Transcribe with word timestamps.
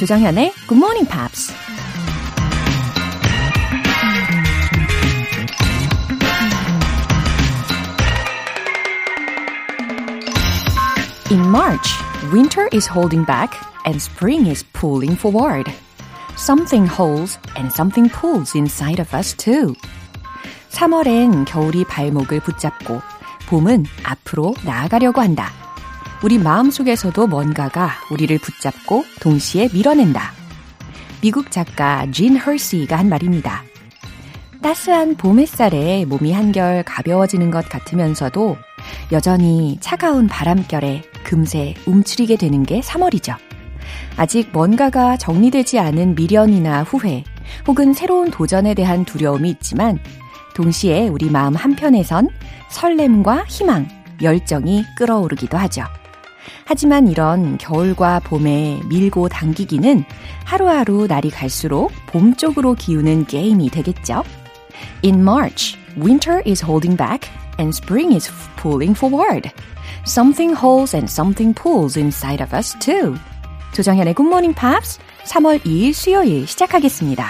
조정현의 0.00 0.52
Good 0.68 0.76
Morning 0.76 1.08
Pops. 1.08 1.52
In 11.30 11.40
March, 11.48 11.90
winter 12.32 12.68
is 12.72 12.86
holding 12.86 13.24
back 13.24 13.56
and 13.84 14.00
spring 14.00 14.46
is 14.46 14.64
pulling 14.72 15.16
forward. 15.16 15.70
Something 16.36 16.86
holds 16.86 17.38
and 17.56 17.72
something 17.72 18.08
pulls 18.08 18.54
inside 18.54 19.00
of 19.00 19.12
us 19.16 19.34
too. 19.36 19.74
3월엔 20.70 21.46
겨울이 21.46 21.84
발목을 21.84 22.40
붙잡고 22.40 23.00
봄은 23.48 23.86
앞으로 24.04 24.54
나아가려고 24.64 25.20
한다. 25.20 25.59
우리 26.23 26.37
마음속에서도 26.37 27.25
뭔가가 27.25 27.89
우리를 28.11 28.37
붙잡고 28.37 29.03
동시에 29.21 29.69
밀어낸다. 29.73 30.33
미국 31.19 31.49
작가 31.49 32.05
진 32.11 32.37
헐시가 32.37 32.95
한 32.95 33.09
말입니다. 33.09 33.63
따스한 34.61 35.15
봄 35.15 35.39
햇살에 35.39 36.05
몸이 36.05 36.31
한결 36.31 36.83
가벼워지는 36.83 37.49
것 37.49 37.67
같으면서도 37.67 38.55
여전히 39.11 39.79
차가운 39.81 40.27
바람결에 40.27 41.01
금세 41.23 41.73
움츠리게 41.87 42.35
되는 42.35 42.63
게 42.63 42.81
3월이죠. 42.81 43.35
아직 44.15 44.51
뭔가가 44.53 45.17
정리되지 45.17 45.79
않은 45.79 46.13
미련이나 46.13 46.83
후회, 46.83 47.23
혹은 47.67 47.93
새로운 47.93 48.29
도전에 48.29 48.75
대한 48.75 49.05
두려움이 49.05 49.49
있지만 49.49 49.97
동시에 50.53 51.07
우리 51.07 51.31
마음 51.31 51.55
한편에선 51.55 52.29
설렘과 52.69 53.45
희망, 53.47 53.87
열정이 54.21 54.85
끌어오르기도 54.95 55.57
하죠. 55.57 55.83
하지만 56.65 57.07
이런 57.07 57.57
겨울과 57.57 58.21
봄에 58.21 58.81
밀고 58.89 59.29
당기기는 59.29 60.03
하루하루 60.45 61.07
날이 61.07 61.29
갈수록 61.29 61.91
봄 62.07 62.35
쪽으로 62.35 62.75
기우는 62.75 63.25
게임이 63.25 63.69
되겠죠. 63.69 64.23
In 65.03 65.21
March, 65.21 65.77
winter 65.97 66.41
is 66.45 66.63
holding 66.63 66.97
back 66.97 67.29
and 67.59 67.75
spring 67.75 68.13
is 68.13 68.31
pulling 68.61 68.97
forward. 68.97 69.49
Something 70.05 70.55
holds 70.57 70.95
and 70.95 71.09
something 71.09 71.53
pulls 71.53 71.97
inside 71.97 72.43
of 72.43 72.55
us 72.55 72.77
too. 72.79 73.15
조정현의 73.73 74.15
Morning 74.19 74.55
Pops 74.55 74.99
3월 75.25 75.59
2일 75.63 75.93
수요일 75.93 76.47
시작하겠습니다. 76.47 77.25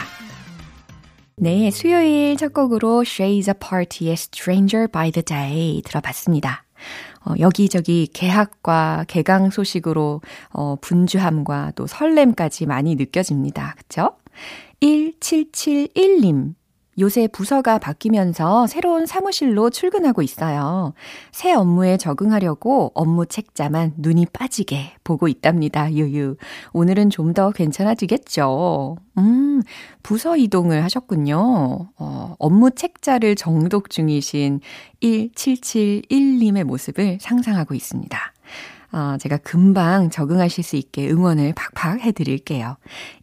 네, 1.37 1.71
수요일 1.71 2.37
첫 2.37 2.53
곡으로 2.53 3.03
Shades 3.05 3.49
Apart의 3.49 4.13
Stranger 4.13 4.87
by 4.87 5.11
the 5.11 5.23
Day 5.23 5.81
들어봤습니다. 5.83 6.63
어, 7.25 7.33
여기저기 7.39 8.07
개학과 8.07 9.05
개강 9.07 9.49
소식으로 9.51 10.21
어, 10.49 10.75
분주함과 10.81 11.73
또 11.75 11.87
설렘까지 11.87 12.65
많이 12.65 12.95
느껴집니다. 12.95 13.75
그쵸? 13.77 14.15
1771님. 14.81 16.53
요새 16.99 17.27
부서가 17.27 17.79
바뀌면서 17.79 18.67
새로운 18.67 19.05
사무실로 19.05 19.69
출근하고 19.71 20.21
있어요. 20.21 20.93
새 21.31 21.53
업무에 21.53 21.97
적응하려고 21.97 22.91
업무 22.93 23.25
책자만 23.25 23.93
눈이 23.97 24.27
빠지게 24.33 24.93
보고 25.03 25.27
있답니다. 25.27 25.91
유유. 25.91 26.35
오늘은 26.73 27.09
좀 27.09 27.31
더 27.33 27.51
괜찮아지겠죠. 27.51 28.97
음, 29.17 29.61
부서 30.03 30.35
이동을 30.35 30.83
하셨군요. 30.83 31.89
어, 31.97 32.35
업무 32.39 32.71
책자를 32.71 33.35
정독 33.35 33.89
중이신 33.89 34.59
1771님의 35.01 36.63
모습을 36.65 37.19
상상하고 37.21 37.73
있습니다. 37.73 38.33
어, 38.91 39.17
제가 39.19 39.37
금방 39.37 40.09
적응하실 40.09 40.63
수 40.63 40.75
있게 40.75 41.09
응원을 41.09 41.53
팍팍 41.53 42.01
해드릴게요. 42.01 42.77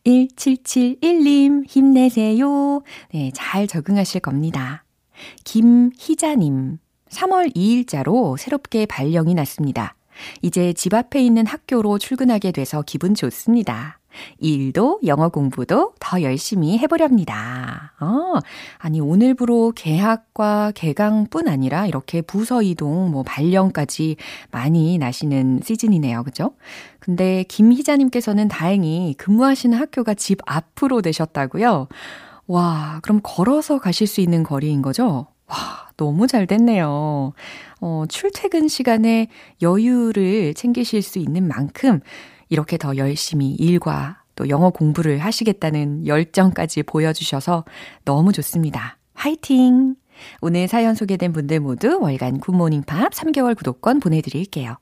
1771님, 0.05 1.65
힘내세요. 1.69 2.83
네, 3.13 3.31
잘 3.35 3.67
적응하실 3.67 4.21
겁니다. 4.21 4.85
김희자님, 5.45 6.79
3월 7.11 7.55
2일자로 7.55 8.39
새롭게 8.39 8.87
발령이 8.87 9.35
났습니다. 9.35 9.95
이제 10.43 10.73
집 10.73 10.95
앞에 10.95 11.23
있는 11.23 11.47
학교로 11.47 11.99
출근하게 11.99 12.53
돼서 12.53 12.83
기분 12.83 13.15
좋습니다. 13.15 13.98
일도 14.39 15.01
영어 15.07 15.29
공부도 15.29 15.95
더 15.99 16.23
열심히 16.23 16.79
해보렵니다. 16.79 17.93
어, 18.01 18.35
아니, 18.79 19.01
오늘부로 19.01 19.73
개학과 19.75 20.73
개강뿐 20.75 21.49
아니라 21.49 21.87
이렇게 21.87 22.23
부서 22.23 22.63
이동, 22.63 23.11
뭐, 23.11 23.23
발령까지 23.23 24.17
많이 24.51 24.99
나시는 24.99 25.61
시즌이네요. 25.65 26.23
그죠? 26.25 26.53
근데 27.01 27.45
김희자님께서는 27.49 28.49
다행히 28.49 29.15
근무하시는 29.19 29.77
학교가 29.77 30.15
집 30.15 30.39
앞으로 30.47 31.03
되셨다고요? 31.03 31.89
와, 32.47 33.01
그럼 33.03 33.21
걸어서 33.23 33.79
가실 33.79 34.07
수 34.07 34.21
있는 34.21 34.43
거리인 34.43 34.83
거죠? 34.83 35.27
와, 35.47 35.57
너무 35.97 36.27
잘 36.27 36.47
됐네요. 36.47 37.33
어, 37.81 38.05
출퇴근 38.09 38.69
시간에 38.69 39.29
여유를 39.63 40.55
챙기실 40.55 41.03
수 41.03 41.19
있는 41.19 41.49
만큼 41.49 42.01
이렇게 42.49 42.79
더 42.79 42.97
열심히 42.97 43.51
일과 43.53 44.23
또 44.35 44.49
영어 44.49 44.71
공부를 44.71 45.19
하시겠다는 45.19 46.07
열정까지 46.07 46.85
보여주셔서 46.85 47.65
너무 48.05 48.33
좋습니다. 48.33 48.99
화이팅! 49.15 49.97
오늘 50.41 50.69
사연 50.69 50.95
소개된 50.95 51.33
분들 51.33 51.61
모두 51.61 51.99
월간 52.01 52.41
굿모닝 52.41 52.83
팝스 52.85 53.13
3개월 53.13 53.57
구독권 53.57 54.01
보내드릴게요. 54.01 54.77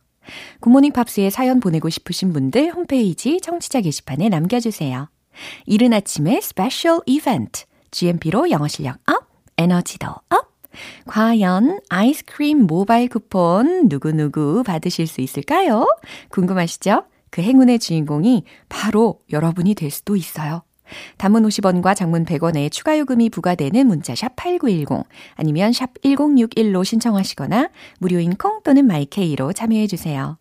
굿모닝 0.60 0.92
팝스에 0.92 1.30
사연 1.30 1.60
보내고 1.60 1.88
싶으신 1.88 2.32
분들 2.32 2.72
홈페이지 2.72 3.40
청취자 3.40 3.80
게시판에 3.80 4.28
남겨주세요. 4.28 5.08
이른 5.66 5.92
아침에 5.92 6.40
special 6.40 7.00
이벤트, 7.06 7.64
GMP로 7.90 8.50
영어 8.50 8.68
실력 8.68 8.98
up, 9.06 9.26
에너지도 9.56 10.08
up! 10.08 10.56
과연 11.06 11.80
아이스크림 11.88 12.66
모바일 12.66 13.08
쿠폰 13.08 13.88
누구누구 13.88 14.62
받으실 14.64 15.06
수 15.06 15.20
있을까요? 15.22 15.86
궁금하시죠? 16.28 17.04
그 17.36 17.42
행운의 17.42 17.80
주인공이 17.80 18.44
바로 18.70 19.20
여러분이 19.30 19.74
될 19.74 19.90
수도 19.90 20.16
있어요. 20.16 20.62
단문 21.18 21.42
50원과 21.42 21.94
장문 21.94 22.24
100원의 22.24 22.72
추가 22.72 22.98
요금이 22.98 23.28
부과되는 23.28 23.86
문자 23.86 24.14
샵 24.14 24.34
8910 24.36 25.04
아니면 25.34 25.74
샵 25.74 25.92
1061로 26.02 26.82
신청하시거나 26.82 27.68
무료인 27.98 28.36
콩 28.36 28.62
또는 28.62 28.86
마이케이로 28.86 29.52
참여해 29.52 29.86
주세요. 29.86 30.38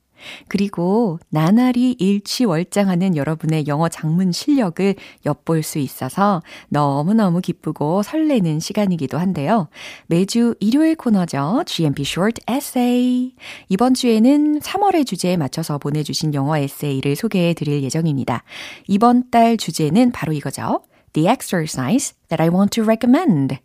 그리고 0.48 1.20
나날이 1.30 1.96
일취월장하는 2.00 3.16
여러분의 3.16 3.68
영어 3.68 3.90
작문 3.90 4.32
실력을 4.32 4.96
엿볼 5.26 5.64
수 5.64 5.80
있어서 5.80 6.42
너무너무 6.70 7.42
기쁘고 7.42 8.04
설레는 8.04 8.60
시간이기도 8.60 9.18
한데요. 9.18 9.70
매주 10.08 10.56
일요일 10.60 10.96
코너죠. 10.96 11.64
GMP 11.66 12.04
Short 12.04 12.42
Essay. 12.50 13.34
이번 13.70 13.94
주에는 13.94 14.60
3월의 14.60 15.06
주제에 15.06 15.38
맞춰서 15.38 15.78
보내주신 15.78 16.34
영어 16.34 16.58
에세이를 16.58 17.16
소개해 17.16 17.54
드릴 17.54 17.84
예정입니다. 17.84 18.44
이번 18.88 19.30
달 19.30 19.58
주제는 19.58 20.12
바로 20.12 20.34
이거죠. 20.34 20.82
The 21.14 21.30
exercise 21.30 22.14
that 22.30 22.42
I 22.42 22.50
want 22.50 22.72
to 22.76 22.84
recommend. 22.84 23.58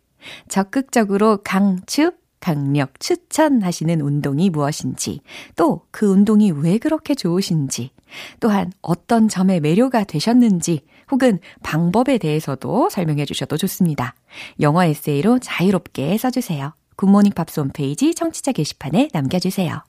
적극적으로 0.47 1.39
강추 1.43 2.11
강력 2.41 2.99
추천하시는 2.99 4.01
운동이 4.01 4.49
무엇인지, 4.49 5.21
또 5.55 5.85
그 5.91 6.07
운동이 6.07 6.51
왜 6.51 6.77
그렇게 6.77 7.15
좋으신지, 7.15 7.91
또한 8.39 8.73
어떤 8.81 9.29
점에 9.29 9.59
매료가 9.61 10.03
되셨는지, 10.03 10.81
혹은 11.11 11.39
방법에 11.63 12.17
대해서도 12.17 12.89
설명해 12.89 13.25
주셔도 13.25 13.57
좋습니다. 13.57 14.15
영어 14.59 14.83
에세이로 14.83 15.39
자유롭게 15.39 16.17
써주세요. 16.17 16.73
굿모닝 16.95 17.33
팝스 17.33 17.59
홈페이지 17.59 18.13
청취자 18.13 18.51
게시판에 18.51 19.09
남겨주세요. 19.13 19.83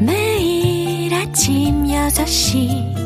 매일 0.00 1.14
아침 1.14 1.84
6시 1.84 3.05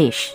English. 0.00 0.34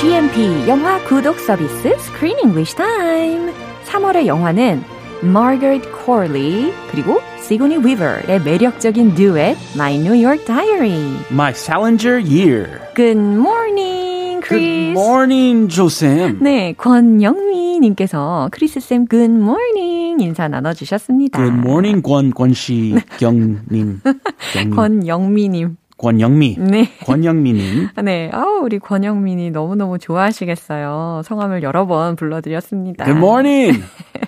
GMP 0.00 0.68
영화 0.68 1.02
구독 1.04 1.38
서비스 1.40 1.88
Screen 1.98 2.38
English 2.44 2.76
Time. 2.76 3.52
3월의 3.86 4.26
영화는 4.26 4.84
Margaret 5.22 5.88
Corley 6.04 6.72
그리고 6.90 7.20
Sigourney 7.50 7.82
Weaver의 7.84 8.44
매력적인 8.44 9.16
듀엣 9.16 9.56
My 9.74 9.96
New 9.96 10.14
York 10.14 10.46
Diary. 10.46 11.02
My 11.32 11.50
Salinger 11.50 12.20
Year. 12.22 12.78
Good 12.94 13.18
morning, 13.18 14.40
Chris. 14.40 14.62
Good 14.62 14.92
morning, 14.92 15.68
조쌤. 15.68 16.38
네, 16.40 16.74
권영미 16.74 17.80
님께서 17.80 18.48
크리스 18.52 18.78
쌤 18.78 19.04
Good 19.08 19.32
morning 19.32 20.22
인사 20.22 20.46
나눠 20.46 20.72
주셨습니다. 20.72 21.42
Good 21.42 21.58
morning, 21.58 22.02
권, 22.02 22.30
권씨, 22.30 22.94
경님. 23.18 24.00
경님. 24.52 24.70
권영미 24.70 25.48
님. 25.48 25.79
권영미. 26.00 26.56
네. 26.58 26.88
권영미님. 27.04 27.88
네, 28.02 28.30
아우, 28.32 28.60
우리 28.64 28.78
권영민이 28.78 29.50
너무너무 29.50 29.98
좋아하시겠어요. 29.98 31.20
성함을 31.24 31.62
여러 31.62 31.86
번 31.86 32.16
불러드렸습니다. 32.16 33.04
Good 33.04 33.18
morning. 33.18 33.82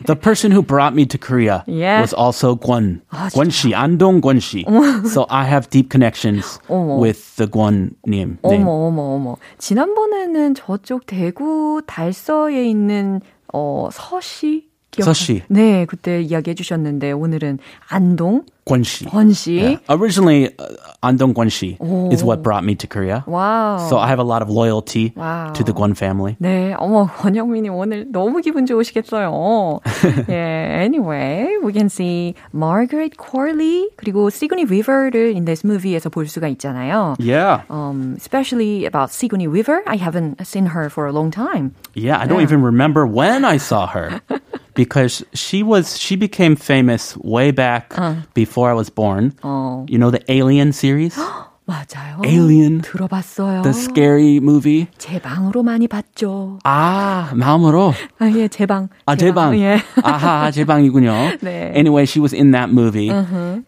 The 0.04 0.18
person 0.18 0.52
who 0.52 0.62
brought 0.62 0.92
me 0.94 1.06
to 1.06 1.16
Korea 1.18 1.64
Yeah. 1.66 2.00
was 2.02 2.12
also 2.14 2.56
Gwon. 2.56 3.00
아, 3.10 3.30
Gwon 3.32 3.48
Shi, 3.50 3.72
Andong 3.72 4.20
Gwon 4.20 4.36
Shi. 4.40 4.66
so 5.08 5.24
I 5.30 5.44
have 5.48 5.70
deep 5.70 5.88
connections 5.90 6.58
어머. 6.68 6.98
with 7.00 7.36
the 7.36 7.46
Gwon 7.46 7.92
name. 8.06 8.36
어머, 8.42 8.88
어머, 8.88 9.02
어머. 9.16 9.36
지난번에는 9.58 10.54
저쪽 10.54 11.06
대구 11.06 11.80
달서에 11.86 12.66
있는, 12.68 13.20
어, 13.52 13.88
서씨? 13.92 14.71
기억- 14.91 15.05
서씨. 15.05 15.43
네, 15.47 15.85
그때 15.85 16.21
이야기해 16.21 16.55
주셨는데, 16.55 17.11
오늘은 17.11 17.59
안동, 17.89 18.43
Gwon 18.65 18.81
Shi. 18.83 19.05
권씨. 19.09 19.51
Yeah. 19.55 19.79
Originally, 19.87 20.49
uh, 20.59 20.75
Andong 21.01 21.31
Gwon 21.33 21.47
Shi 21.47 21.77
is 22.11 22.21
오. 22.21 22.25
what 22.27 22.43
brought 22.43 22.65
me 22.65 22.75
to 22.75 22.85
Korea. 22.87 23.23
와우. 23.25 23.87
So 23.87 23.95
I 23.97 24.07
have 24.09 24.19
a 24.19 24.27
lot 24.27 24.41
of 24.41 24.49
loyalty 24.51 25.13
와우. 25.15 25.53
to 25.53 25.63
the 25.63 25.71
Gwon 25.71 25.91
family. 25.95 26.35
네, 26.39 26.73
어머, 26.77 27.07
권영민님 27.07 27.71
오늘 27.75 28.11
너무 28.11 28.41
기분 28.41 28.65
좋으시겠어요. 28.65 29.79
yeah, 30.27 30.83
anyway, 30.83 31.47
we 31.63 31.71
can 31.71 31.87
see 31.87 32.35
Margaret 32.53 33.15
Corley 33.17 33.87
그리고 33.95 34.27
Sigourney 34.27 34.65
Weaver를 34.67 35.31
in 35.33 35.45
this 35.45 35.63
movie에서 35.65 36.09
볼 36.09 36.27
수가 36.27 36.47
있잖아요. 36.57 37.15
Yeah. 37.19 37.63
Um, 37.69 38.15
especially 38.17 38.83
about 38.85 39.11
Sigourney 39.11 39.47
Weaver, 39.47 39.83
I 39.87 39.95
haven't 39.97 40.43
seen 40.45 40.65
her 40.75 40.89
for 40.89 41.07
a 41.07 41.13
long 41.13 41.31
time. 41.31 41.71
Yeah, 41.95 42.19
I 42.19 42.27
don't 42.27 42.39
Yeah. 42.43 42.51
even 42.51 42.61
remember 42.63 43.05
when 43.07 43.45
I 43.45 43.57
saw 43.57 43.87
her 43.87 44.19
because 44.75 45.23
she 45.33 45.63
was 45.63 45.97
she 45.99 46.15
became 46.15 46.55
famous 46.55 47.15
way 47.17 47.51
back 47.51 47.93
before 48.33 48.69
I 48.69 48.73
was 48.73 48.89
born. 48.89 49.33
어, 49.41 49.85
You 49.89 49.97
know 49.97 50.11
the 50.11 50.23
Alien 50.31 50.71
series? 50.71 51.15
맞아요. 51.67 52.21
Alien. 52.23 52.79
들어봤어요. 52.81 53.61
The 53.63 53.73
scary 53.73 54.39
movie. 54.39 54.87
제 54.97 55.19
방으로 55.19 55.63
많이 55.63 55.87
봤죠. 55.89 56.59
아, 56.63 57.29
마음으로. 57.35 57.93
아, 58.19 58.31
예, 58.31 58.47
제 58.47 58.65
방. 58.65 58.87
아, 59.05 59.17
제 59.17 59.33
방. 59.33 59.53
예. 59.59 59.81
아하, 60.01 60.49
제 60.51 60.63
방이군요. 60.63 61.11
네. 61.41 61.73
Anyway, 61.75 62.05
she 62.05 62.21
was 62.21 62.31
in 62.33 62.51
that 62.51 62.69
movie. 62.71 63.09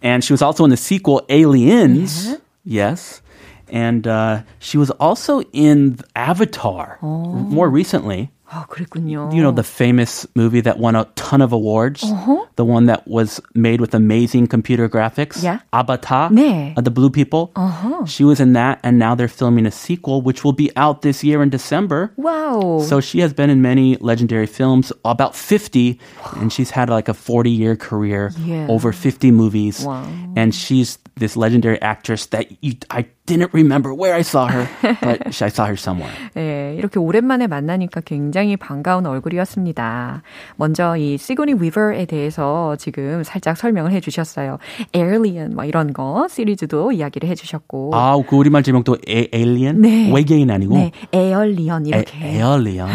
And 0.01 0.23
she 0.23 0.31
was 0.31 0.41
also 0.41 0.63
in 0.63 0.69
the 0.69 0.77
sequel 0.77 1.23
Aliens. 1.27 2.37
Yes. 2.63 3.21
And 3.67 4.07
uh, 4.07 4.43
she 4.59 4.77
was 4.77 4.91
also 4.91 5.41
in 5.51 5.97
Avatar 6.15 6.99
more 7.01 7.69
recently. 7.69 8.31
아, 8.51 8.65
그랬군요. 8.65 9.29
You 9.31 9.43
know, 9.43 9.51
the 9.51 9.61
famous 9.61 10.25
movie 10.33 10.59
that 10.61 10.79
won 10.79 10.95
a 10.95 11.05
ton 11.13 11.39
of 11.39 11.53
awards? 11.53 12.01
Uh-huh. 12.03 12.45
The 12.55 12.65
one 12.65 12.87
that 12.87 13.07
was 13.07 13.39
made 13.53 13.79
with 13.79 13.93
amazing 13.93 14.47
computer 14.47 14.89
graphics? 14.89 15.43
Yeah. 15.43 15.59
Avatar? 15.71 16.31
네. 16.31 16.73
Uh, 16.75 16.81
the 16.81 16.89
Blue 16.89 17.11
People? 17.11 17.51
Uh-huh. 17.55 18.05
She 18.07 18.23
was 18.23 18.39
in 18.39 18.53
that, 18.53 18.79
and 18.81 18.97
now 18.97 19.13
they're 19.13 19.27
filming 19.29 19.67
a 19.67 19.71
sequel, 19.71 20.23
which 20.23 20.43
will 20.43 20.53
be 20.57 20.71
out 20.75 21.03
this 21.03 21.23
year 21.23 21.43
in 21.43 21.49
December. 21.49 22.11
와우. 22.17 22.81
So 22.81 22.99
she 22.99 23.19
has 23.19 23.33
been 23.33 23.51
in 23.51 23.61
many 23.61 23.97
legendary 24.01 24.47
films, 24.47 24.91
about 25.05 25.35
50, 25.35 25.99
and 26.41 26.51
she's 26.51 26.71
had 26.71 26.89
like 26.89 27.07
a 27.07 27.13
40 27.13 27.51
year 27.51 27.75
career, 27.75 28.31
Yeah. 28.43 28.65
over 28.67 28.91
50 28.91 29.29
movies. 29.29 29.85
Wow. 29.85 30.09
And 30.35 30.55
she's 30.55 30.97
this 31.19 31.35
legendary 31.35 31.79
actress 31.83 32.27
that 32.27 32.47
you, 32.63 32.73
I 32.89 33.05
didn't 33.25 33.53
remember 33.53 33.93
where 33.93 34.15
I 34.15 34.21
saw 34.23 34.47
her, 34.47 34.69
but 35.03 35.27
I 35.41 35.49
saw 35.49 35.65
her 35.67 35.75
somewhere. 35.75 36.09
네, 36.33 36.77
이렇게 36.79 36.97
오랜만에 36.97 37.45
만나니까 37.45 37.99
굉장히 38.01 38.32
반가운 38.58 39.06
얼굴이었습니다. 39.06 40.22
먼저 40.56 40.96
이 40.96 41.16
시고니 41.16 41.54
위버에 41.60 42.06
대해서 42.06 42.76
지금 42.76 43.22
살짝 43.22 43.56
설명을 43.56 43.92
해주셨어요. 43.92 44.58
Alien 44.94 45.54
뭐 45.54 45.64
이런 45.64 45.92
거 45.92 46.26
시리즈도 46.28 46.92
이야기를 46.92 47.28
해주셨고, 47.28 47.92
아, 47.94 48.16
그 48.28 48.36
우리말 48.36 48.62
제목도 48.62 48.98
에, 49.08 49.28
에일리언? 49.32 49.80
네. 49.80 50.12
외계인 50.12 50.50
아니고? 50.50 50.74
네, 50.74 50.90
에얼리언 51.12 51.86
에, 51.86 51.88
이렇게. 51.88 52.18
에얼리언. 52.38 52.88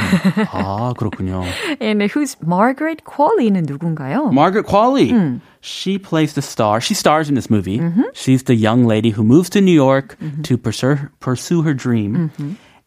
아, 0.52 0.94
그렇군요. 0.98 1.44
And 1.82 2.04
who's 2.04 2.36
Margaret 2.46 3.04
Qualley는 3.06 3.64
누군가요? 3.66 4.30
Margaret 4.32 4.68
Qualley. 4.68 5.40
She 5.62 5.98
plays 5.98 6.34
the 6.34 6.42
star. 6.42 6.80
She 6.80 6.96
stars 6.96 7.30
in 7.30 7.36
this 7.36 7.50
movie. 7.50 7.82
She's 8.14 8.44
the 8.44 8.56
young 8.56 8.86
lady 8.86 9.12
who 9.12 9.24
moves 9.24 9.50
to 9.52 9.62
New 9.62 9.74
York 9.74 10.18
to 10.44 10.58
pursue, 10.58 11.10
pursue 11.20 11.64
her 11.64 11.74
dream. 11.74 12.32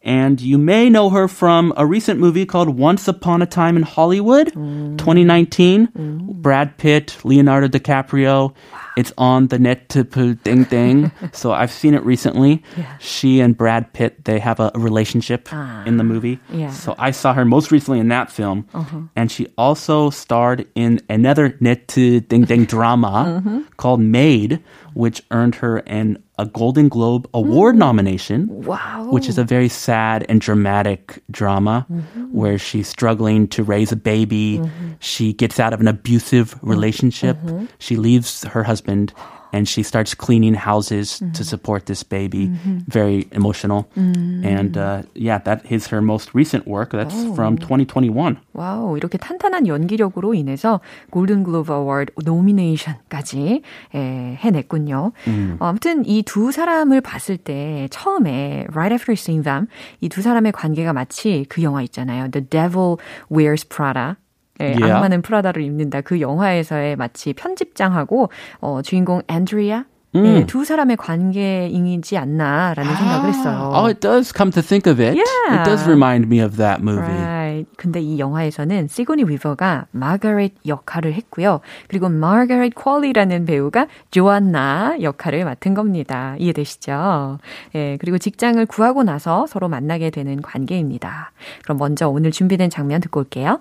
And 0.05 0.41
you 0.41 0.59
may 0.59 0.91
know 0.91 1.11
her 1.11 1.29
from 1.29 1.73
a 1.77 1.87
recent 1.87 2.19
movie 2.19 2.45
called 2.45 2.69
Once 2.69 3.07
Upon 3.07 3.41
a 3.41 3.47
Time 3.47 3.77
in 3.77 3.85
Hollywood, 3.85 4.53
mm. 4.53 4.99
2019. 4.99 5.87
Mm. 5.87 6.35
Brad 6.35 6.77
Pitt, 6.77 7.17
Leonardo 7.25 7.69
DiCaprio. 7.69 8.55
It's 8.97 9.13
on 9.17 9.47
the 9.47 9.59
net 9.59 9.89
to 9.91 10.05
ding 10.35 10.65
ding. 10.65 11.13
so 11.33 11.53
I've 11.53 11.71
seen 11.71 11.95
it 11.95 12.05
recently. 12.05 12.63
Yeah. 12.77 12.99
She 12.99 13.41
and 13.41 13.57
Brad 13.57 13.93
Pitt, 13.93 14.25
they 14.25 14.39
have 14.39 14.61
a 14.61 14.73
relationship 14.75 15.49
ah. 15.53 15.85
in 15.85 15.97
the 15.97 16.05
movie. 16.05 16.41
Yeah. 16.51 16.71
So 16.71 16.95
I 16.99 17.13
saw 17.13 17.33
her 17.33 17.45
most 17.45 17.71
recently 17.71 18.01
in 18.01 18.09
that 18.09 18.31
film. 18.31 18.67
Uh-huh. 18.75 19.03
And 19.17 19.31
she 19.31 19.47
also 19.57 20.11
starred 20.11 20.67
in 20.75 21.01
another 21.09 21.57
net 21.61 21.89
to 21.89 22.21
ding 22.21 22.45
ding 22.45 22.65
drama 22.73 23.41
mm-hmm. 23.41 23.61
called 23.77 24.01
Maid, 24.01 24.63
which 24.95 25.23
earned 25.31 25.55
her 25.57 25.79
an 25.79 26.23
a 26.43 26.47
Golden 26.47 26.89
Globe 26.91 27.29
Award 27.33 27.77
mm. 27.77 27.79
nomination 27.79 28.49
와우. 28.67 29.13
which 29.13 29.29
is 29.29 29.39
a 29.39 29.45
very 29.45 29.69
sad 29.69 30.27
and 30.29 30.41
dramatic 30.41 31.23
drama 31.31 31.87
mm-hmm. 31.87 32.25
where 32.35 32.59
she's 32.59 32.89
struggling 32.89 33.47
to 33.47 33.63
raise 33.63 33.93
a 33.93 33.97
baby. 33.97 34.59
Mm-hmm. 34.59 34.99
She 34.99 35.33
gets 35.33 35.61
out 35.63 35.73
of 35.73 35.81
an 35.81 35.87
abusive 35.87 36.59
relationship. 36.63 37.39
Mm-hmm. 37.39 37.67
She 37.79 37.95
leaves 37.95 38.43
her 38.45 38.65
husband 38.67 39.15
and 39.54 39.66
she 39.66 39.82
starts 39.82 40.14
cleaning 40.14 40.54
houses 40.56 41.24
to 41.34 41.42
support 41.44 41.86
this 41.86 42.04
baby. 42.04 42.52
Very 42.88 43.28
emotional. 43.32 43.88
And 43.96 44.78
uh, 44.78 45.04
yeah, 45.16 45.38
that 45.40 45.64
is 45.72 45.88
her 45.88 46.02
most 46.02 46.36
recent 46.36 46.68
work. 46.68 46.92
That's 46.92 47.16
from 47.34 47.58
2021. 47.58 48.38
와우, 48.54 48.98
이렇게 48.98 49.18
탄탄한 49.18 49.68
연기력으로 49.68 50.34
인해서 50.34 50.82
골든 51.12 51.44
글로브 51.44 51.72
어워드 51.74 52.12
노미네이션까지 52.26 53.62
예, 53.96 54.38
해냈군요. 54.40 55.12
어, 55.60 55.66
아무튼 55.66 56.04
이 56.06 56.24
두 56.24 56.52
사람을 56.52 57.00
봤을 57.02 57.38
때 57.38 57.88
처음에 57.90 58.68
right 58.74 58.94
after 58.94 59.14
seeing 59.14 59.44
them 59.44 59.68
이 60.02 60.10
두 60.10 60.22
사람의 60.22 60.52
관계가 60.52 60.92
마치 60.94 61.46
그 61.48 61.64
영화 61.64 61.82
있잖아요. 61.84 62.30
The 62.32 62.46
Devil 62.50 62.98
Wears 63.32 63.64
Prada. 63.68 64.16
예, 64.63 64.73
Yeah. 64.73 64.93
악마는 64.93 65.23
프라다를 65.23 65.63
입는다. 65.63 66.01
그 66.01 66.21
영화에서의 66.21 66.97
마치 66.97 67.33
편집장하고 67.33 68.31
어, 68.61 68.81
주인공 68.83 69.23
앤드리아 69.29 69.85
예, 70.15 70.45
두 70.47 70.65
사람의 70.65 70.99
관계이지 70.99 72.19
않나라는 72.19 72.95
생각을 72.97 73.29
했어요. 73.31 73.73
Oh, 73.75 73.87
it 73.87 74.01
does 74.01 74.31
come 74.37 74.53
to 74.53 74.61
think 74.63 74.91
of 74.91 75.01
it. 75.03 75.17
Yeah. 75.17 75.61
It 75.61 75.65
does 75.65 75.89
remind 75.89 76.27
me 76.27 76.45
of 76.45 76.59
that 76.59 76.83
movie. 76.83 77.17
Right. 77.17 77.67
근데 77.79 78.01
이 78.01 78.19
영화에서는 78.19 78.89
시고니 78.89 79.25
위버가 79.25 79.87
마가렛 79.91 80.53
역할을 80.67 81.15
했고요. 81.15 81.61
그리고 81.89 82.11
마가렛 82.11 82.75
퀄리라는 82.75 83.47
배우가 83.47 83.87
조안나 84.11 84.97
역할을 85.01 85.47
맡은 85.47 85.73
겁니다. 85.73 86.35
이해되시죠? 86.39 87.39
예, 87.75 87.97
그리고 87.99 88.19
직장을 88.19 88.65
구하고 88.67 89.05
나서 89.05 89.47
서로 89.47 89.71
만나게 89.71 90.11
되는 90.11 90.43
관계입니다. 90.43 91.33
그럼 91.63 91.79
먼저 91.79 92.11
오늘 92.11 92.33
준비된 92.33 92.69
장면 92.69 93.01
듣고 93.01 93.21
올게요. 93.21 93.61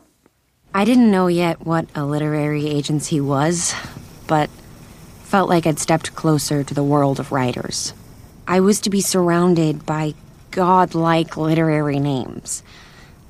I 0.74 0.86
didn't 0.86 1.12
know 1.12 1.28
yet 1.28 1.66
what 1.66 1.88
a 1.96 2.06
literary 2.06 2.68
agency 2.68 3.20
was, 3.20 3.76
but 4.28 4.50
felt 5.24 5.50
like 5.50 5.68
I'd 5.68 5.80
stepped 5.80 6.16
closer 6.16 6.64
to 6.64 6.74
the 6.74 6.84
world 6.84 7.20
of 7.20 7.34
writers. 7.34 7.94
I 8.48 8.62
was 8.62 8.80
to 8.82 8.90
be 8.90 9.02
surrounded 9.02 9.86
by 9.86 10.14
godlike 10.52 11.36
literary 11.36 12.00
names. 12.00 12.64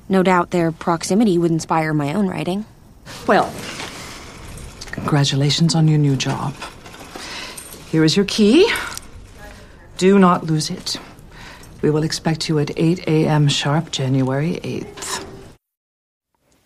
No 0.08 0.22
doubt 0.22 0.50
their 0.50 0.70
proximity 0.70 1.36
would 1.36 1.50
inspire 1.50 1.92
my 1.92 2.14
own 2.14 2.28
writing. 2.28 2.64
Well, 3.26 3.52
congratulations 4.92 5.74
on 5.74 5.88
your 5.88 5.98
new 5.98 6.16
job. 6.16 6.54
Here 7.88 8.04
is 8.04 8.16
your 8.16 8.24
key. 8.26 8.72
Do 9.98 10.18
not 10.18 10.44
lose 10.44 10.70
it. 10.70 10.96
We 11.82 11.90
will 11.90 12.04
expect 12.04 12.48
you 12.48 12.60
at 12.60 12.70
8 12.76 13.08
a.m. 13.08 13.48
sharp, 13.48 13.90
January 13.90 14.60
8th. 14.62 15.01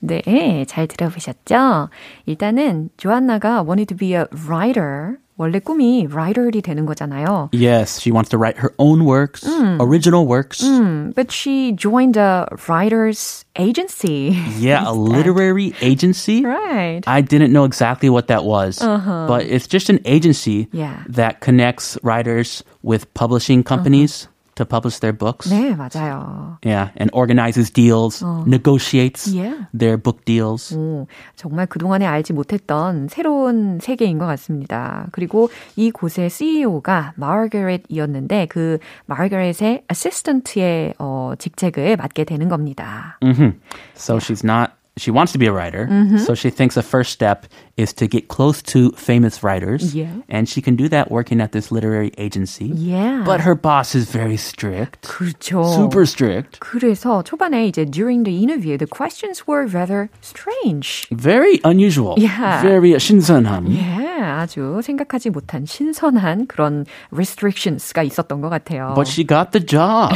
네, 0.04 0.66
잘 0.68 0.88
들어보셨죠? 0.88 1.90
일단은 2.26 2.90
조안나가 2.98 3.62
wanted 3.64 3.86
to 3.88 3.96
be 3.98 4.14
a 4.16 4.26
writer 4.48 5.18
원래 5.38 5.60
꿈이 5.60 6.08
writer이 6.08 6.62
되는 6.62 6.86
거잖아요. 6.86 7.50
Yes, 7.52 8.00
she 8.00 8.12
wants 8.12 8.30
to 8.30 8.38
write 8.38 8.58
her 8.60 8.74
own 8.78 9.06
works, 9.06 9.46
original 9.80 10.26
works. 10.28 10.62
Mm, 10.64 11.14
but 11.16 11.32
she 11.32 11.72
joined 11.72 12.16
a 12.18 12.48
writer's 12.68 13.46
agency. 13.58 14.38
Yeah, 14.60 14.84
a 14.86 14.94
literary 14.94 15.74
agency. 15.82 16.44
Right. 16.44 17.02
I 17.08 17.22
didn't 17.22 17.52
know 17.54 17.64
exactly 17.66 18.10
what 18.10 18.28
that 18.28 18.44
was, 18.44 18.78
but 18.82 19.46
it's 19.46 19.66
just 19.68 19.90
an 19.90 20.00
agency 20.06 20.68
Yeah. 20.74 21.04
that 21.10 21.42
connects 21.42 21.98
writers 22.04 22.64
with 22.84 23.12
publishing 23.16 23.64
companies 23.64 24.28
To 24.57 24.65
publish 24.65 24.99
their 25.01 25.13
books. 25.17 25.49
네, 25.53 25.77
맞아요. 25.77 26.59
Yeah, 26.65 26.91
and 26.97 27.11
organizes 27.13 27.71
deals, 27.71 28.25
negotiates 28.47 29.29
Yeah. 29.33 29.69
their 29.73 29.97
book 29.97 30.25
deals. 30.25 30.75
오, 30.75 31.07
정말 31.37 31.67
그동안에 31.67 32.05
알지 32.05 32.33
못했던 32.33 33.09
새로운 33.09 33.79
세계인 33.81 34.19
것 34.19 34.27
같습니다. 34.27 35.07
그리고 35.13 35.49
이 35.77 35.91
곳의 35.91 36.31
CEO가 36.31 37.13
마거렛이었는데 37.17 38.47
그 38.47 38.79
마거렛의 39.07 39.85
어시스턴트의 39.91 40.95
어, 40.99 41.33
직책을 41.39 41.97
맡게 41.97 42.25
되는 42.25 42.49
겁니다. 42.49 43.19
So 43.95 44.17
she's 44.17 44.43
not, 44.45 44.73
she 44.98 45.10
wants 45.10 45.32
to 45.32 45.38
be 45.40 45.48
a 45.48 45.54
writer. 45.54 45.88
So 46.26 46.36
she 46.36 46.50
thinks 46.50 46.76
the 46.76 46.84
first 46.84 47.12
step 47.12 47.46
is 47.78 47.94
to 47.94 48.08
get 48.08 48.28
close 48.28 48.62
to 48.76 48.92
famous 48.92 49.42
writers. 49.42 49.96
Yeah. 49.96 50.12
And 50.28 50.50
she 50.50 50.62
can 50.62 50.76
do 50.76 50.90
that 50.90 51.10
working 51.10 51.40
at 51.40 51.54
this 51.54 51.72
literary 51.72 52.12
agency. 52.18 52.68
Yeah. 52.68 53.24
But 53.26 53.40
her 53.40 53.56
boss 53.56 53.96
is 53.96 54.12
very 54.12 54.36
strict. 54.36 55.08
그렇죠. 55.08 55.64
Super 55.64 56.06
strict. 56.06 56.60
그래서 56.60 57.24
초반에 57.24 57.66
이제 57.68 57.86
during 57.86 58.24
the 58.24 58.44
interview, 58.44 58.78
the 58.78 58.86
questions 58.86 59.48
were 59.48 59.66
rather 59.66 60.10
strange. 60.20 61.08
Very 61.10 61.62
unusual. 61.64 62.16
Yeah. 62.20 62.62
Very 62.62 62.94
신선함. 63.00 63.72
예, 63.72 64.22
아주 64.22 64.82
생각하지 64.84 65.30
못한 65.30 65.66
신선한 65.66 66.48
그런 66.48 66.86
restrictions가 67.12 68.04
있었던 68.04 68.42
것 68.42 68.50
같아요. 68.50 68.94
But 68.94 69.08
she 69.08 69.24
got 69.24 69.54
the 69.54 69.66
job. 69.66 70.14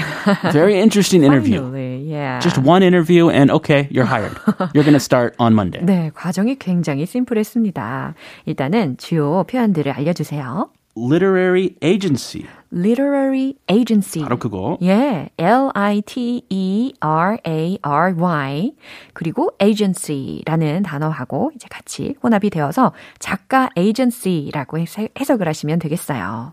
Very 0.51 0.77
interesting 0.79 1.24
interview. 1.24 1.62
Finally, 1.62 2.03
yeah. 2.03 2.39
Just 2.41 2.57
one 2.59 2.83
interview 2.83 3.29
and 3.29 3.50
okay, 3.50 3.88
you're 3.89 4.05
hired. 4.05 4.38
You're 4.74 4.84
going 4.84 4.92
to 4.92 5.00
start 5.00 5.34
on 5.38 5.52
Monday. 5.52 5.84
네, 5.84 6.10
과정이 6.14 6.56
굉장히 6.58 7.06
심플했습니다. 7.06 8.14
일단은 8.46 8.96
주요 8.98 9.44
표현들을 9.44 9.90
알려주세요. 9.92 10.70
Literary 10.96 11.76
agency. 11.82 12.46
literary 12.72 13.54
agency. 13.70 14.22
바로 14.24 14.38
그거. 14.38 14.76
예, 14.82 15.30
L-I-T-E-R-A-R-Y 17.40 18.72
그리고 19.12 19.50
agency라는 19.62 20.82
단어하고 20.82 21.52
이제 21.54 21.66
같이 21.70 22.14
혼합이 22.22 22.50
되어서 22.50 22.92
작가 23.18 23.70
agency라고 23.78 24.78
해석- 24.78 25.08
해석을 25.18 25.48
하시면 25.48 25.78
되겠어요. 25.78 26.52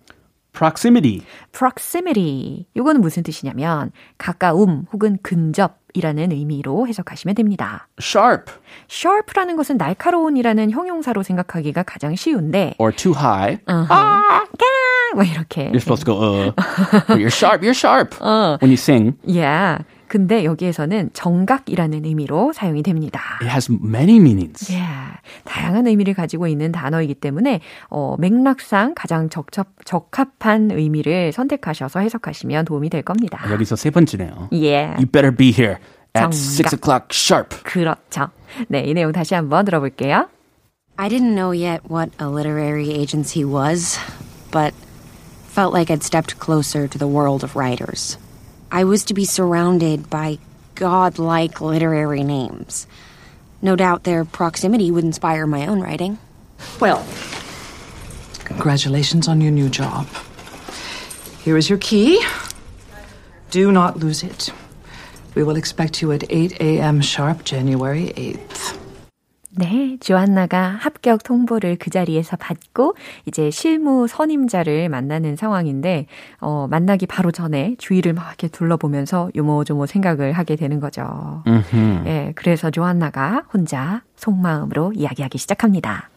Proximity. 0.54 1.22
proximity. 1.52 2.66
이거는 2.76 3.02
무슨 3.02 3.22
뜻이냐면 3.24 3.92
가까움 4.18 4.86
혹은 4.92 5.18
근접 5.22 5.78
이라는 5.98 6.32
의미로 6.32 6.88
해석하시면 6.88 7.36
됩니다. 7.36 7.88
Sharp 8.00 8.54
sharp라는 8.90 9.56
것은 9.56 9.78
날카로운이라는 9.78 10.70
형용사로 10.70 11.24
생각하기가 11.24 11.84
가장 11.84 12.16
쉬운데 12.16 12.76
or 12.78 12.96
too 12.96 13.16
high. 13.18 13.60
아, 13.66 14.46
뭐 15.16 15.24
이렇게. 15.24 15.70
You're 15.72 15.80
supposed 15.82 16.06
to 16.06 16.14
go, 16.14 16.20
uh. 16.22 16.52
You're 17.18 17.28
sharp. 17.34 17.62
You're 17.64 17.74
sharp. 17.78 18.16
When 18.62 18.70
you 18.72 18.78
sing, 18.78 19.14
Yeah. 19.26 19.84
근데 20.08 20.46
여기에서는 20.46 21.10
정각이라는 21.12 22.06
의미로 22.06 22.54
사용이 22.54 22.82
됩니다. 22.82 23.20
it 23.42 23.50
has 23.50 23.70
many 23.70 24.16
meanings. 24.20 24.72
Yeah. 24.72 25.20
다양한 25.44 25.86
의미를 25.86 26.14
가지고 26.14 26.48
있는 26.48 26.72
단어이기 26.72 27.16
때문에 27.16 27.60
어, 27.90 28.16
맥락상 28.18 28.94
가장 28.96 29.28
적적, 29.28 29.68
적합한 29.84 30.72
의미를 30.72 31.34
선택하셔서 31.34 32.00
해석하시면 32.00 32.64
도움이 32.64 32.90
될 32.90 33.02
겁니다. 33.02 33.44
여기서 33.52 33.76
세 33.76 33.90
번째네요. 33.90 34.48
Yeah. 34.54 34.96
You 34.96 35.08
better 35.08 35.36
be 35.36 35.52
here 35.52 35.76
at 36.16 36.32
정각. 36.32 36.34
6 36.34 36.74
o'clock 36.74 37.08
sharp. 37.12 37.50
그렇죠. 37.64 38.30
네, 38.70 38.84
이 38.86 38.94
내용 38.94 39.12
다시 39.12 39.36
한번 39.36 39.66
들어볼게요. 39.66 40.30
I 40.96 41.10
didn't 41.10 41.36
know 41.36 41.52
yet 41.52 41.82
what 41.92 42.12
a 42.22 42.28
literary 42.30 42.92
agency 42.92 43.44
was, 43.44 44.00
but 44.52 44.74
felt 45.58 45.74
like 45.74 45.90
I'd 45.90 46.04
stepped 46.04 46.38
closer 46.38 46.88
to 46.88 47.00
the 47.00 47.08
world 47.08 47.44
of 47.44 47.56
writers. 47.56 48.16
I 48.72 48.84
was 48.84 49.06
to 49.06 49.16
be 49.16 49.26
surrounded 49.26 50.08
by 50.08 50.38
godlike 50.76 51.62
literary 51.62 52.24
names. 52.24 52.86
No 53.60 53.76
doubt 53.76 54.04
their 54.04 54.24
proximity 54.24 54.92
would 54.92 55.04
inspire 55.04 55.48
my 55.48 55.66
own 55.66 55.82
writing. 55.82 56.20
Well, 56.80 57.04
congratulations 58.46 59.28
on 59.28 59.42
your 59.42 59.50
new 59.50 59.68
job. 59.68 60.08
Here 61.40 61.58
is 61.58 61.68
your 61.68 61.80
key. 61.80 62.24
Do 63.50 63.72
not 63.72 63.98
lose 63.98 64.22
it. 64.22 64.52
We 65.34 65.42
will 65.42 65.56
expect 65.56 66.04
you 66.04 66.12
at 66.12 66.32
8 66.32 66.62
a.m. 66.62 67.02
sharp, 67.02 67.44
January 67.44 68.14
8th. 68.16 68.67
네, 69.58 69.98
조안나가 70.00 70.78
합격 70.80 71.24
통보를 71.24 71.78
그 71.80 71.90
자리에서 71.90 72.38
받고 72.38 72.96
이제 73.26 73.50
실무 73.50 74.08
선임자를 74.08 74.88
만나는 74.88 75.36
상황인데 75.36 76.06
어, 76.40 76.68
만나기 76.70 77.08
바로 77.08 77.32
전에 77.32 77.76
주위를 77.80 78.14
막 78.14 78.28
이렇게 78.28 78.48
둘러보면서 78.48 79.32
요모조모 79.36 79.88
생각을 79.88 80.34
하게 80.34 80.56
되는 80.56 80.80
거죠. 80.80 81.44
예, 82.06 82.34
그래서 82.36 82.70
조안나가 82.70 83.46
혼자 83.52 84.04
속마음으로 84.16 84.94
이야기하기 84.94 85.38
시작합니다. 85.38 86.10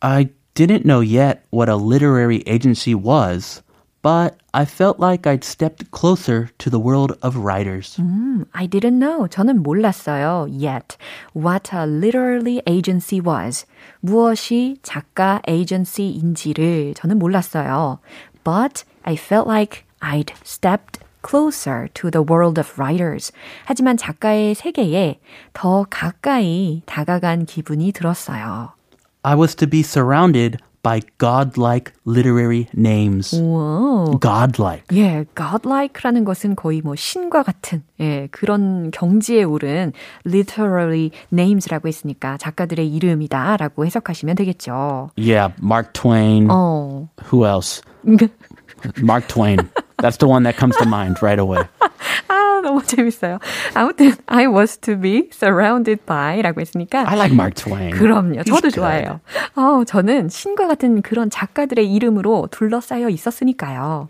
I 0.00 0.26
didn't 0.54 0.84
know 0.84 1.00
yet 1.00 1.42
what 1.52 1.70
a 1.70 1.76
literary 1.76 2.42
agency 2.46 2.94
was, 2.94 3.62
but 4.03 4.37
I 4.53 4.65
felt 4.65 4.99
like 4.99 5.27
I'd 5.27 5.43
stepped 5.43 5.91
closer 5.91 6.49
to 6.57 6.69
the 6.69 6.79
world 6.79 7.17
of 7.21 7.35
writers. 7.35 7.99
I 8.53 8.65
didn't 8.65 8.97
know. 8.97 9.27
저는 9.27 9.61
몰랐어요. 9.61 10.47
Yet 10.49 10.97
what 11.33 11.73
a 11.73 11.85
literary 11.85 12.61
agency 12.65 13.19
was. 13.19 13.65
무엇이 13.99 14.77
작가 14.83 15.41
에이전시인지를 15.47 16.93
저는 16.95 17.19
몰랐어요. 17.19 17.99
But 18.43 18.83
I 19.03 19.15
felt 19.15 19.47
like 19.47 19.83
I'd 20.01 20.31
stepped 20.43 20.99
closer 21.21 21.89
to 21.95 22.09
the 22.09 22.23
world 22.23 22.57
of 22.57 22.79
writers. 22.79 23.33
하지만 23.65 23.97
작가의 23.97 24.55
세계에 24.55 25.19
더 25.51 25.85
가까이 25.89 26.81
다가간 26.85 27.45
기분이 27.45 27.91
들었어요. 27.91 28.71
I 29.23 29.35
was 29.35 29.55
to 29.55 29.67
be 29.67 29.81
surrounded 29.81 30.57
by 30.83 31.01
godlike 31.17 31.93
literary 32.05 32.67
names. 32.73 33.35
와. 33.35 34.17
Godlike. 34.19 34.85
예, 34.93 35.25
godlike라는 35.35 36.23
것은 36.25 36.55
거의 36.55 36.81
뭐 36.81 36.95
신과 36.95 37.43
같은 37.43 37.83
예, 37.99 38.27
그런 38.31 38.91
경지에 38.91 39.43
오른 39.43 39.91
literary 40.25 41.11
names라고 41.33 41.87
했으니까 41.87 42.37
작가들의 42.37 42.87
이름이다라고 42.87 43.85
해석하시면 43.85 44.35
되겠죠. 44.35 45.11
Yeah, 45.17 45.53
Mark 45.61 45.93
Twain. 45.93 46.47
어. 46.49 47.09
Who 47.31 47.45
else? 47.45 47.81
Mark 49.01 49.27
Twain. 49.27 49.69
That's 50.01 50.17
the 50.17 50.27
one 50.27 50.43
that 50.43 50.55
comes 50.57 50.77
to 50.77 50.85
mind 50.85 51.21
right 51.21 51.39
away. 51.39 51.63
아, 52.29 52.42
너무 52.64 52.82
재밌어요. 52.82 53.38
아무튼 53.74 54.12
I 54.26 54.46
was 54.46 54.78
to 54.78 54.98
be 54.98 55.28
surrounded 55.32 56.04
by라고 56.06 56.60
했으니까 56.60 57.04
I 57.06 57.16
like 57.16 57.34
Mark 57.34 57.54
Twain. 57.54 57.90
그럼요. 57.92 58.42
저도. 58.42 58.70
좋아해요. 58.70 59.20
어, 59.54 59.84
저는 59.84 60.28
신과 60.28 60.66
같은 60.66 61.02
그런 61.02 61.30
작가들의 61.30 61.92
이름으로 61.92 62.48
둘러싸여 62.50 63.08
있었으니까요. 63.08 64.08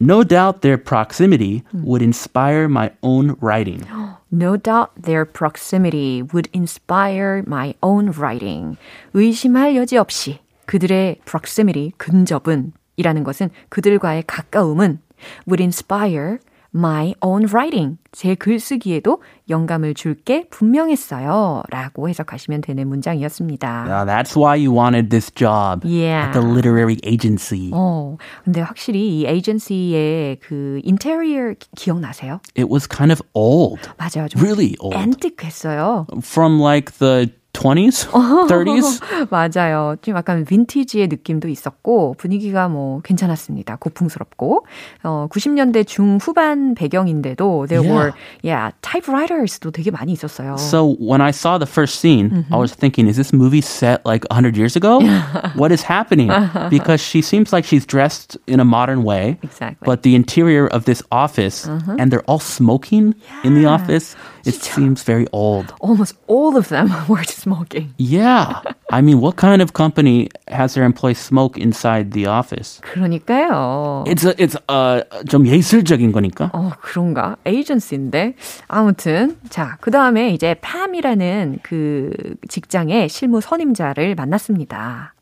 No 0.00 0.22
doubt 0.22 0.60
their 0.60 0.76
proximity 0.76 1.64
would 1.74 2.02
inspire 2.02 2.66
my 2.66 2.90
own 3.02 3.34
writing. 3.40 3.84
No 4.30 4.56
doubt 4.56 4.90
their 5.02 5.24
proximity 5.24 6.22
would 6.22 6.48
inspire 6.54 7.42
my 7.46 7.74
own 7.82 8.12
writing. 8.16 8.76
의심할 9.14 9.74
여지 9.74 9.96
없이 9.96 10.38
그들의 10.66 11.20
proximity, 11.24 11.92
근접은 11.96 12.72
이라는 12.96 13.24
것은 13.24 13.50
그들과의 13.70 14.24
가까움은 14.26 15.00
would 15.48 15.60
inspire 15.62 16.38
my 16.74 17.14
own 17.22 17.44
writing. 17.52 17.96
제 18.12 18.34
글쓰기에도 18.34 19.22
영감을 19.48 19.94
줄 19.94 20.14
게 20.24 20.48
분명했어요. 20.50 21.62
라고 21.70 22.08
해석하시면 22.08 22.60
되는 22.62 22.88
문장이었습니다. 22.88 23.84
Uh, 23.88 24.04
that's 24.06 24.36
why 24.36 24.54
you 24.56 24.70
wanted 24.72 25.10
this 25.10 25.30
job 25.34 25.84
Yeah. 25.84 26.26
at 26.28 26.32
the 26.32 26.44
literary 26.46 26.98
agency. 27.04 27.70
어, 27.72 28.16
근데 28.44 28.60
확실히 28.60 29.20
이 29.20 29.26
에이전시의 29.26 30.38
그 30.40 30.80
인테리어 30.84 31.54
기- 31.58 31.68
기억나세요? 31.76 32.40
It 32.56 32.68
was 32.70 32.86
kind 32.88 33.12
of 33.12 33.22
old. 33.34 33.80
맞아요. 33.98 34.28
좀 34.28 34.42
Really 34.42 34.74
old. 34.80 34.96
앤틱했어요. 34.96 36.06
From 36.22 36.60
like 36.60 36.98
the 36.98 37.30
20s, 37.57 38.09
30s. 38.09 39.27
맞아요. 39.29 39.95
좀 40.01 40.15
약간 40.17 40.43
빈티지의 40.43 41.07
느낌도 41.07 41.47
있었고 41.47 42.15
분위기가 42.17 42.67
뭐 42.67 42.99
괜찮았습니다. 43.01 43.75
고풍스럽고 43.75 44.65
어 45.03 45.27
90년대 45.29 45.85
중후반 45.85 46.73
배경인데도 46.73 47.67
there 47.69 47.83
Yeah. 47.83 47.93
were 47.93 48.11
yeah, 48.43 48.71
typewriters도 48.81 49.69
되게 49.71 49.91
많이 49.91 50.13
있었어요. 50.13 50.57
So 50.57 50.95
when 50.99 51.21
I 51.21 51.29
saw 51.29 51.59
the 51.59 51.67
first 51.69 51.99
scene, 52.01 52.31
Mm-hmm. 52.31 52.53
I 52.53 52.57
was 52.57 52.73
thinking, 52.73 53.07
is 53.07 53.17
this 53.17 53.31
movie 53.31 53.61
set 53.61 54.03
like 54.03 54.25
100 54.31 54.57
years 54.57 54.75
ago? 54.75 54.99
what 55.55 55.71
is 55.71 55.83
happening? 55.83 56.31
Because 56.71 57.01
she 57.05 57.21
seems 57.21 57.53
like 57.53 57.65
she's 57.65 57.85
dressed 57.85 58.35
in 58.47 58.59
a 58.59 58.65
modern 58.65 59.03
way. 59.03 59.37
Exactly. 59.43 59.85
But 59.85 60.01
the 60.01 60.15
interior 60.15 60.65
of 60.67 60.85
this 60.85 61.03
office, 61.11 61.67
and 61.99 62.11
they're 62.11 62.25
all 62.25 62.39
smoking 62.41 63.13
in 63.43 63.53
the 63.53 63.67
office, 63.69 64.15
it 64.43 64.55
seems 64.55 65.03
very 65.03 65.27
old. 65.31 65.71
Almost 65.79 66.17
all 66.27 66.57
of 66.57 66.69
them 66.69 66.89
were 67.07 67.23
smoking. 67.48 67.94
Yeah. 67.98 68.60
I 68.90 69.00
mean, 69.00 69.20
what 69.20 69.36
kind 69.36 69.62
of 69.62 69.72
company 69.72 70.28
has 70.48 70.74
their 70.74 70.84
employees 70.84 71.18
smoke 71.18 71.58
inside 71.58 72.12
the 72.12 72.26
office? 72.26 72.80
그러니까요. 72.82 74.04
It's 74.06 74.24
a, 74.24 74.34
it's 74.38 74.56
uh, 74.68 75.02
좀 75.28 75.46
예술적인 75.46 76.12
거니까. 76.12 76.50
어, 76.52 76.70
그런가? 76.80 77.36
에이전시인데. 77.46 78.34
아무튼, 78.68 79.36
자, 79.50 79.76
그 79.80 79.90
다음에 79.90 80.30
이제 80.30 80.54
팜이라는 80.60 81.60
그 81.62 82.12
직장의 82.48 83.08
실무 83.08 83.40
선임자를 83.40 84.14
만났습니다. 84.14 85.14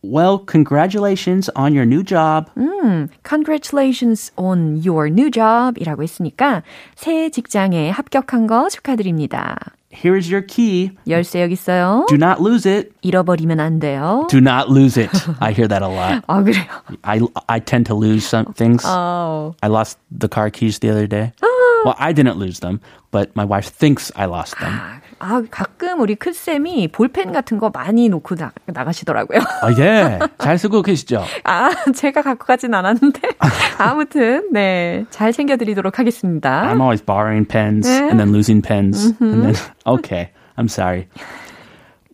Well, 0.00 0.44
congratulations 0.48 1.50
on 1.56 1.72
your 1.72 1.82
new 1.82 2.04
job. 2.04 2.46
음, 2.56 3.08
congratulations 3.28 4.32
on 4.36 4.80
your 4.86 5.08
new 5.08 5.28
job 5.28 5.80
이라고 5.80 6.04
했으니까 6.04 6.62
새 6.94 7.30
직장에 7.30 7.90
합격한 7.90 8.46
거 8.46 8.68
축하드립니다. 8.68 9.56
Here's 9.93 10.27
your 10.29 10.41
key. 10.41 10.97
열쇠 11.07 11.41
여기 11.43 11.53
있어요. 11.53 12.05
Do 12.09 12.15
not 12.15 12.41
lose 12.41 12.65
it. 12.65 12.91
잃어버리면 13.03 13.59
안 13.59 13.79
돼요. 13.79 14.25
Do 14.29 14.39
not 14.39 14.67
lose 14.69 14.97
it. 14.97 15.11
I 15.39 15.53
hear 15.53 15.67
that 15.67 15.83
a 15.83 15.87
lot. 15.87 16.23
아, 16.27 16.41
그래요? 16.41 16.65
I 17.03 17.21
I 17.47 17.59
tend 17.59 17.85
to 17.87 17.95
lose 17.95 18.25
some 18.25 18.53
things. 18.55 18.83
어, 18.85 19.53
I 19.61 19.69
lost 19.69 19.99
the 20.09 20.27
car 20.27 20.49
keys 20.49 20.79
the 20.79 20.89
other 20.89 21.07
day. 21.07 21.31
well, 21.85 21.95
I 21.99 22.11
didn't 22.13 22.39
lose 22.39 22.59
them, 22.59 22.81
but 23.11 23.35
my 23.35 23.45
wife 23.45 23.69
thinks 23.69 24.11
I 24.15 24.25
lost 24.25 24.57
them. 24.59 24.73
아, 25.18 25.42
가끔 25.50 26.00
우리 26.00 26.14
큰쌤이 26.14 26.88
볼펜 26.88 27.32
같은 27.32 27.58
거 27.58 27.70
많이 27.70 28.08
놓고 28.08 28.36
나, 28.36 28.52
나가시더라고요. 28.66 29.40
아, 29.62 29.72
예. 29.78 30.18
잘 30.38 30.58
쓰고 30.58 30.82
계시죠? 30.82 31.24
아, 31.44 31.70
제가 31.94 32.22
갖고 32.22 32.44
가진 32.46 32.74
않았는데. 32.74 33.20
아무튼, 33.78 34.48
네. 34.52 35.04
잘 35.10 35.32
챙겨드리도록 35.32 35.98
하겠습니다. 35.98 36.62
I'm 36.62 36.80
always 36.80 37.04
borrowing 37.04 37.46
pens 37.46 37.88
and 37.88 38.18
then 38.18 38.30
losing 38.32 38.62
pens. 38.62 39.14
And 39.20 39.42
then, 39.42 39.54
okay, 39.86 40.30
I'm 40.56 40.68
sorry. 40.68 41.08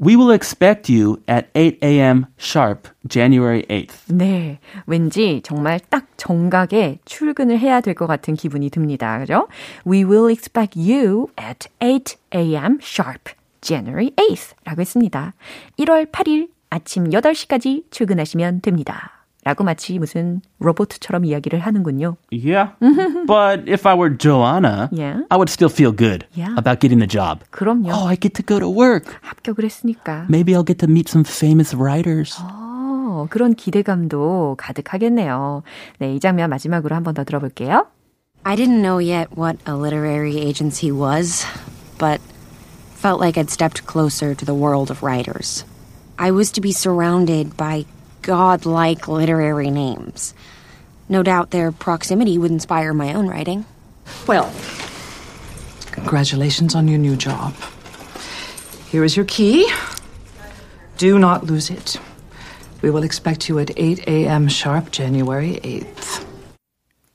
We 0.05 0.17
will 0.17 0.31
expect 0.33 0.91
you 0.93 1.23
at 1.27 1.49
8 1.55 1.79
a.m. 1.83 2.27
sharp, 2.37 2.89
January 3.09 3.63
8th. 3.71 4.13
네. 4.15 4.59
왠지 4.87 5.41
정말 5.43 5.81
딱 5.89 6.07
정각에 6.19 6.99
출근을 7.07 7.59
해야 7.59 7.81
될 7.81 7.95
것 7.95 8.07
같은 8.07 8.35
기분이 8.35 8.69
듭니다. 8.69 9.19
그죠? 9.21 9.49
We 9.87 10.05
will 10.05 10.29
expect 10.31 10.79
you 10.79 11.29
at 11.41 11.69
8 11.79 12.17
a.m. 12.35 12.79
sharp, 12.83 13.33
January 13.63 14.11
8th 14.11 14.55
라고 14.65 14.83
했습니다. 14.83 15.33
1월 15.79 16.11
8일 16.11 16.49
아침 16.69 17.09
8시까지 17.09 17.85
출근하시면 17.91 18.61
됩니다. 18.61 19.14
라고 19.46 19.64
마치 19.64 19.98
무슨 19.98 20.42
로봇처럼 20.60 21.24
이야기를 21.26 21.60
하는군요. 21.60 22.18
Yeah. 22.32 22.74
but 23.26 23.64
if 23.72 23.88
I 23.88 23.96
were 23.96 24.10
Joanna, 24.16 24.90
Yeah. 24.92 25.24
I 25.32 25.38
would 25.38 25.50
still 25.50 25.72
feel 25.72 25.96
good 25.96 26.28
Yeah. 26.36 26.54
about 26.58 26.82
getting 26.82 27.00
the 27.00 27.08
job. 27.08 27.44
그럼요. 27.52 27.90
Oh, 27.90 28.06
I 28.08 28.16
get 28.20 28.34
to 28.36 28.44
go 28.46 28.60
to 28.60 28.68
work. 28.70 29.16
합격을 29.22 29.64
했으니까. 29.64 30.26
Maybe 30.30 30.54
I'll 30.54 30.68
get 30.68 30.78
to 30.86 30.92
meet 30.92 31.10
some 31.10 31.24
famous 31.24 31.74
writers. 31.74 32.36
어, 32.44 33.28
그런 33.30 33.56
기대감도 33.56 34.56
가득하겠네요. 34.60 35.64
네, 36.00 36.14
이 36.14 36.20
장면 36.20 36.50
마지막으로 36.50 36.94
한 36.96 37.04
번 37.04 37.14
더 37.16 37.24
들어볼게요. 37.24 37.88
I 38.44 38.56
didn't 38.56 38.82
know 38.84 39.00
yet 39.00 39.32
what 39.38 39.58
a 39.68 39.74
literary 39.74 40.38
agency 40.38 40.92
was, 40.92 41.46
but 41.98 42.20
felt 42.96 43.20
like 43.24 43.38
I'd 43.40 43.50
stepped 43.50 43.86
closer 43.88 44.36
to 44.36 44.46
the 44.46 44.54
world 44.56 44.92
of 44.92 45.02
writers. 45.02 45.66
I 46.18 46.32
was 46.32 46.52
to 46.54 46.62
be 46.62 46.72
surrounded 46.72 47.56
by 47.58 47.86
godlike 48.25 49.07
literary 49.07 49.71
names. 49.71 50.35
No 51.09 51.23
doubt 51.23 51.51
their 51.51 51.71
proximity 51.71 52.39
would 52.39 52.51
inspire 52.51 52.93
my 52.93 53.15
own 53.15 53.29
writing. 53.29 53.65
Well, 54.27 54.53
congratulations 55.93 56.75
on 56.75 56.89
your 56.89 56.99
new 56.99 57.17
job. 57.17 57.55
Here 58.89 59.05
is 59.05 59.17
your 59.17 59.27
key. 59.27 59.71
Do 60.97 61.19
not 61.19 61.45
lose 61.45 61.71
it. 61.71 61.97
We 62.81 62.91
will 62.91 63.03
expect 63.03 63.49
you 63.49 63.59
at 63.59 63.71
8 63.79 64.07
a.m. 64.07 64.49
sharp, 64.49 64.91
January 64.91 65.61
8th. 65.63 66.04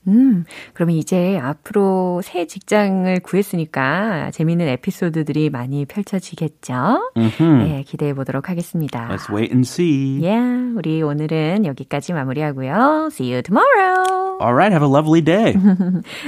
음, 0.10 0.44
그러면 0.74 0.96
이제 0.96 1.38
앞으로 1.42 2.22
새 2.24 2.46
직장을 2.48 3.20
구했으니까 3.22 4.32
재미있는 4.32 4.68
에피소드들이 4.68 5.50
많이 5.50 5.86
펼쳐지겠죠? 5.86 7.12
네, 7.60 7.84
기대해 7.86 8.14
보도록 8.14 8.50
하겠습니다. 8.50 9.08
Let's 9.10 9.30
wait 9.34 9.52
and 9.54 9.68
see. 9.68 10.20
Yeah, 10.26 10.76
우리 10.76 11.02
오늘은 11.02 11.66
여기까지 11.66 12.14
마무리하고요. 12.14 13.10
See 13.12 13.32
you 13.32 13.42
tomorrow. 13.44 14.38
All 14.42 14.54
right, 14.54 14.72
have 14.74 14.84
a 14.84 14.90
lovely 14.92 15.22
day. 15.22 15.54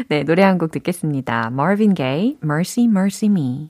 네, 0.09 0.23
노래 0.23 0.43
한 0.43 0.57
곡 0.57 0.71
듣겠습니다. 0.71 1.49
Marvin 1.51 1.95
Gaye, 1.95 2.37
Mercy, 2.43 2.85
Mercy 2.87 3.29
Me. 3.31 3.69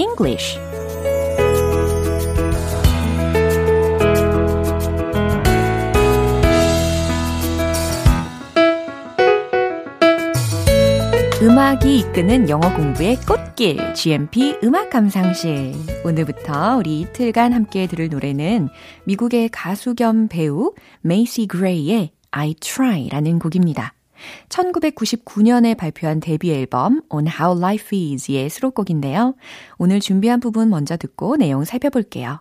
English 0.00 0.58
음악이 11.42 11.98
이끄는 11.98 12.48
영어 12.48 12.74
공부의 12.74 13.16
꽃길 13.16 13.94
GMP 13.94 14.56
음악 14.62 14.88
감상실 14.88 15.74
오늘부터 16.04 16.76
우리 16.76 17.00
이틀간 17.00 17.52
함께 17.52 17.86
들을 17.86 18.08
노래는 18.08 18.68
미국의 19.04 19.50
가수 19.50 19.94
겸 19.94 20.28
배우 20.28 20.72
메이시 21.02 21.46
그레이의 21.46 22.12
I 22.30 22.54
Try라는 22.54 23.38
곡입니다. 23.38 23.94
1999년에 24.48 25.76
발표한 25.76 26.20
데뷔 26.20 26.52
앨범 26.52 27.02
On 27.08 27.26
How 27.26 27.56
Life 27.56 27.96
Is의 27.96 28.48
수록곡인데요. 28.48 29.34
오늘 29.78 30.00
준비한 30.00 30.40
부분 30.40 30.70
먼저 30.70 30.96
듣고 30.96 31.36
내용 31.36 31.64
살펴볼게요. 31.64 32.40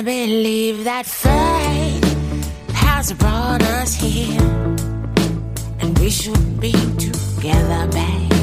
I 0.00 0.02
believe 0.02 0.84
that 0.84 1.04
fate 1.04 2.02
has 2.72 3.12
brought 3.12 3.62
us 3.62 3.92
here. 3.92 4.40
And 5.78 5.98
we 5.98 6.08
should 6.08 6.58
be 6.58 6.72
together, 6.96 7.86
babe. 7.92 8.39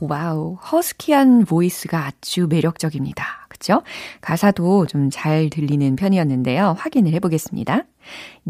와우, 0.00 0.54
허스키한 0.54 1.44
보이스가 1.44 2.06
아주 2.06 2.46
매력적입니다. 2.48 3.46
그쵸? 3.48 3.82
가사도 4.20 4.86
좀 4.86 5.10
잘 5.10 5.48
들리는 5.48 5.94
편이었는데요. 5.94 6.74
확인을 6.78 7.12
해보겠습니다. 7.14 7.84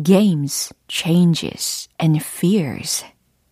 Games, 0.03 0.73
changes, 0.89 1.89
and 2.01 2.19
fears. 2.25 3.05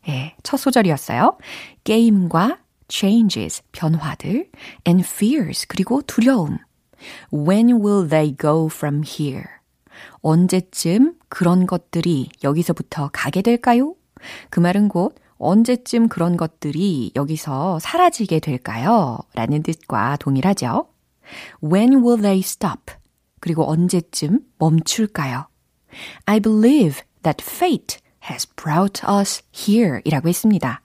예, 0.08 0.34
첫 0.42 0.56
소절이었어요. 0.56 1.36
게임과 1.84 2.58
changes, 2.88 3.62
변화들, 3.72 4.48
and 4.88 5.06
fears, 5.06 5.66
그리고 5.68 6.00
두려움. 6.02 6.56
When 7.32 7.82
will 7.84 8.08
they 8.08 8.34
go 8.34 8.66
from 8.72 9.02
here? 9.04 9.44
언제쯤 10.22 11.14
그런 11.28 11.66
것들이 11.66 12.30
여기서부터 12.42 13.10
가게 13.12 13.42
될까요? 13.42 13.94
그 14.50 14.60
말은 14.60 14.88
곧 14.88 15.14
언제쯤 15.38 16.08
그런 16.08 16.36
것들이 16.36 17.12
여기서 17.16 17.78
사라지게 17.78 18.40
될까요? 18.40 19.18
라는 19.34 19.62
뜻과 19.62 20.16
동일하죠. 20.18 20.88
When 21.62 22.04
will 22.04 22.20
they 22.20 22.40
stop? 22.40 22.94
그리고 23.40 23.68
언제쯤 23.70 24.40
멈출까요? 24.58 25.46
I 26.26 26.40
believe 26.40 27.02
that 27.22 27.42
fate 27.42 27.98
has 28.30 28.46
brought 28.54 29.02
us 29.08 29.42
here 29.56 30.00
이라고 30.04 30.28
했습니다. 30.28 30.82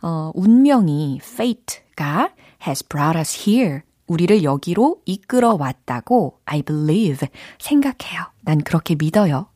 어, 0.00 0.32
운명이 0.34 1.20
fate가 1.22 2.30
has 2.66 2.82
brought 2.88 3.18
us 3.18 3.48
here 3.48 3.82
우리를 4.06 4.42
여기로 4.42 5.00
이끌어 5.04 5.56
왔다고 5.58 6.40
I 6.44 6.62
believe 6.62 7.28
생각해요. 7.58 8.24
난 8.40 8.58
그렇게 8.58 8.94
믿어요. 8.94 9.48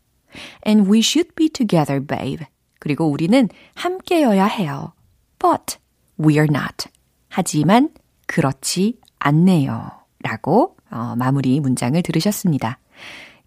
And 0.66 0.90
we 0.90 1.00
should 1.00 1.34
be 1.34 1.48
together, 1.48 2.04
babe. 2.04 2.46
그리고 2.86 3.06
우리는 3.06 3.48
함께여야 3.74 4.44
해요. 4.46 4.92
But 5.40 5.78
we 6.24 6.34
are 6.34 6.46
not. 6.48 6.88
하지만 7.28 7.90
그렇지 8.28 9.00
않네요. 9.18 9.90
라고 10.20 10.76
어, 10.92 11.14
마무리 11.16 11.58
문장을 11.58 12.00
들으셨습니다. 12.00 12.78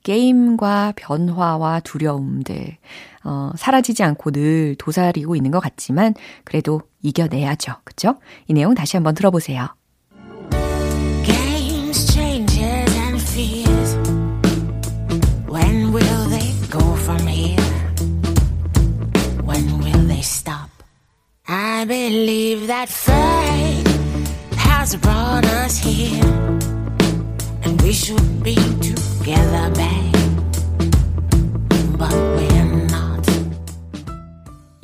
게임과 0.03 0.91
변화와 0.97 1.79
두려움들, 1.79 2.77
어, 3.23 3.51
사라지지 3.55 4.03
않고 4.03 4.31
늘 4.31 4.75
도사리고 4.77 5.37
있는 5.37 5.51
것 5.51 5.61
같지만, 5.61 6.13
그래도 6.43 6.81
이겨내야죠. 7.01 7.75
그쵸? 7.85 8.15
이 8.47 8.53
내용 8.53 8.75
다시 8.75 8.97
한번 8.97 9.15
들어보세요. 9.15 9.73
I 21.51 21.83
believe 21.83 22.67
that 22.67 22.89
fate 22.89 23.87
has 24.55 24.95
brought 24.97 25.45
us 25.45 25.79
here. 25.79 26.23
And 27.63 27.81
we 27.81 27.91
should 27.91 28.43
be 28.43 28.53
together, 28.79 29.71
babe. 29.73 30.13
But 31.97 32.13
not. 32.35 32.48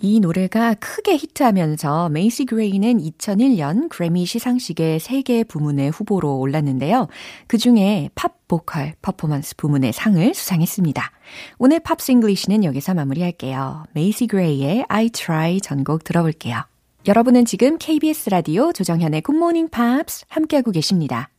이 0.05 0.19
노래가 0.19 0.75
크게 0.75 1.17
히트하면서 1.17 2.09
메이시 2.09 2.45
그레이는 2.45 2.99
2001년 2.99 3.89
그래미 3.89 4.27
시상식의 4.27 4.99
3개 4.99 5.47
부문의 5.47 5.89
후보로 5.89 6.37
올랐는데요. 6.37 7.07
그 7.47 7.57
중에 7.57 8.11
팝 8.13 8.47
보컬 8.47 8.93
퍼포먼스 9.01 9.55
부문의 9.55 9.93
상을 9.93 10.31
수상했습니다. 10.31 11.11
오늘 11.57 11.79
Pops 11.79 12.11
English는 12.11 12.63
여기서 12.65 12.93
마무리할게요. 12.93 13.85
메이시 13.93 14.27
그레이의 14.27 14.85
I 14.89 15.09
Try 15.09 15.59
전곡 15.59 16.03
들어볼게요. 16.03 16.61
여러분은 17.07 17.45
지금 17.45 17.79
KBS 17.79 18.29
라디오 18.29 18.73
조정현의 18.73 19.21
굿모닝 19.21 19.69
팝스 19.69 20.25
함께하고 20.29 20.69
계십니다. 20.69 21.29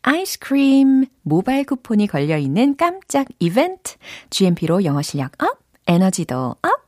아이스크림 0.00 1.04
모바일 1.20 1.64
쿠폰이 1.66 2.06
걸려있는 2.06 2.76
깜짝 2.76 3.26
이벤트 3.40 3.96
GMP로 4.30 4.84
영어 4.84 5.02
실력 5.02 5.32
up, 5.42 5.58
에너지도 5.86 6.54
up 6.62 6.85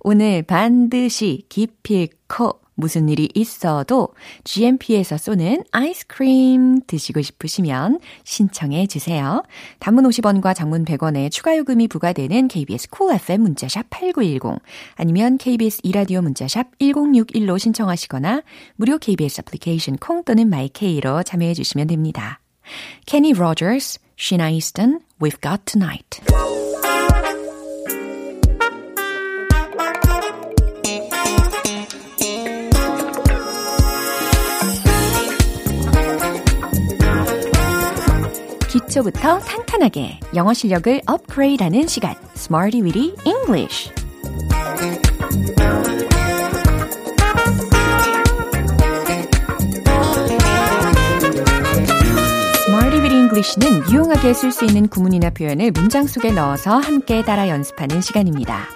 오늘 0.00 0.42
반드시 0.42 1.44
기필코 1.48 2.60
무슨 2.80 3.08
일이 3.08 3.28
있어도 3.34 4.08
GMP에서 4.44 5.16
쏘는 5.16 5.64
아이스크림 5.70 6.80
드시고 6.86 7.22
싶으시면 7.22 8.00
신청해 8.24 8.86
주세요. 8.88 9.44
단문 9.78 10.04
50원과 10.04 10.56
장문 10.56 10.84
100원의 10.84 11.30
추가 11.30 11.56
요금이 11.56 11.86
부과되는 11.88 12.48
KBS 12.48 12.88
쿨 12.90 12.98
cool 12.98 13.20
FM 13.20 13.42
문자샵 13.42 13.86
8910 13.90 14.60
아니면 14.96 15.38
KBS 15.38 15.80
이라디오 15.84 16.22
문자샵 16.22 16.78
1061로 16.78 17.58
신청하시거나 17.58 18.42
무료 18.76 18.98
KBS 18.98 19.42
애플리케이션 19.42 19.96
콩 19.98 20.24
또는 20.24 20.48
마이케이로 20.48 21.22
참여해 21.22 21.54
주시면 21.54 21.86
됩니다. 21.86 22.40
Kenny 23.06 23.32
Rogers, 23.34 23.98
Sheena 24.16 24.52
Easton, 24.52 25.00
We've 25.20 25.40
Got 25.40 25.64
Tonight. 25.66 26.20
기초부터 38.90 39.38
탄탄하게 39.38 40.18
영어 40.34 40.52
실력을 40.52 41.00
업그레이드하는 41.06 41.86
시간, 41.86 42.16
Smarty 42.34 42.82
Weedy 42.82 43.14
English. 43.24 43.92
English는 53.12 53.90
유용하게 53.90 54.34
쓸 54.34 54.50
수 54.50 54.64
있는 54.64 54.88
구문이나 54.88 55.30
표현을 55.30 55.70
문장 55.70 56.06
속에 56.06 56.32
넣어서 56.32 56.76
함께 56.78 57.24
따라 57.24 57.48
연습하는 57.48 58.00
시간입니다. 58.00 58.66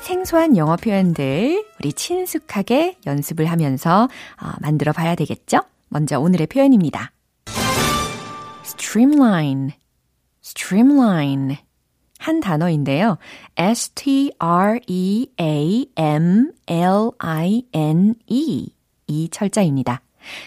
생소한 0.00 0.56
영어 0.58 0.76
표현들 0.76 1.64
우리 1.80 1.92
친숙하게 1.92 2.98
연습을 3.06 3.46
하면서 3.46 4.08
어, 4.40 4.52
만들어 4.60 4.92
봐야 4.92 5.14
되겠죠? 5.14 5.60
먼저 5.88 6.20
오늘의 6.20 6.48
표현입니다. 6.48 7.12
Streamline, 8.94 9.72
streamline. 10.40 11.56
한 12.20 12.38
단어인데요. 12.38 13.18
S-T-R-E-A-M-L-I-N-E. 13.56 14.28
이 19.08 19.28
철자입니다. 19.30 20.00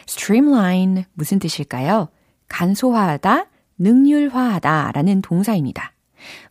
streamline 0.07 1.03
무슨 1.13 1.39
뜻일까요? 1.39 2.07
간소화하다, 2.47 3.47
능률화하다 3.79 4.91
라는 4.93 5.21
동사입니다. 5.21 5.91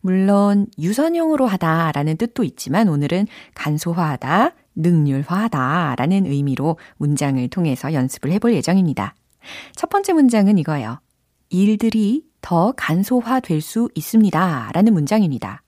물론 0.01 0.67
유선형으로 0.77 1.47
하다 1.47 1.93
라는 1.93 2.15
뜻도 2.15 2.43
있지만 2.43 2.89
오늘은 2.89 3.25
간소화하다, 3.55 4.51
능률화하다 4.75 5.95
라는 5.97 6.27
의미로 6.27 6.77
문장을 6.97 7.47
통해서 7.47 7.91
연습을 7.91 8.31
해볼 8.33 8.53
예정입니다. 8.53 9.15
첫 9.75 9.89
번째 9.89 10.13
문장은 10.13 10.59
이거예요. 10.59 10.99
일들이 11.49 12.23
더 12.41 12.73
간소화될 12.75 13.61
수 13.61 13.89
있습니다. 13.95 14.71
라는 14.73 14.93
문장입니다. 14.93 15.63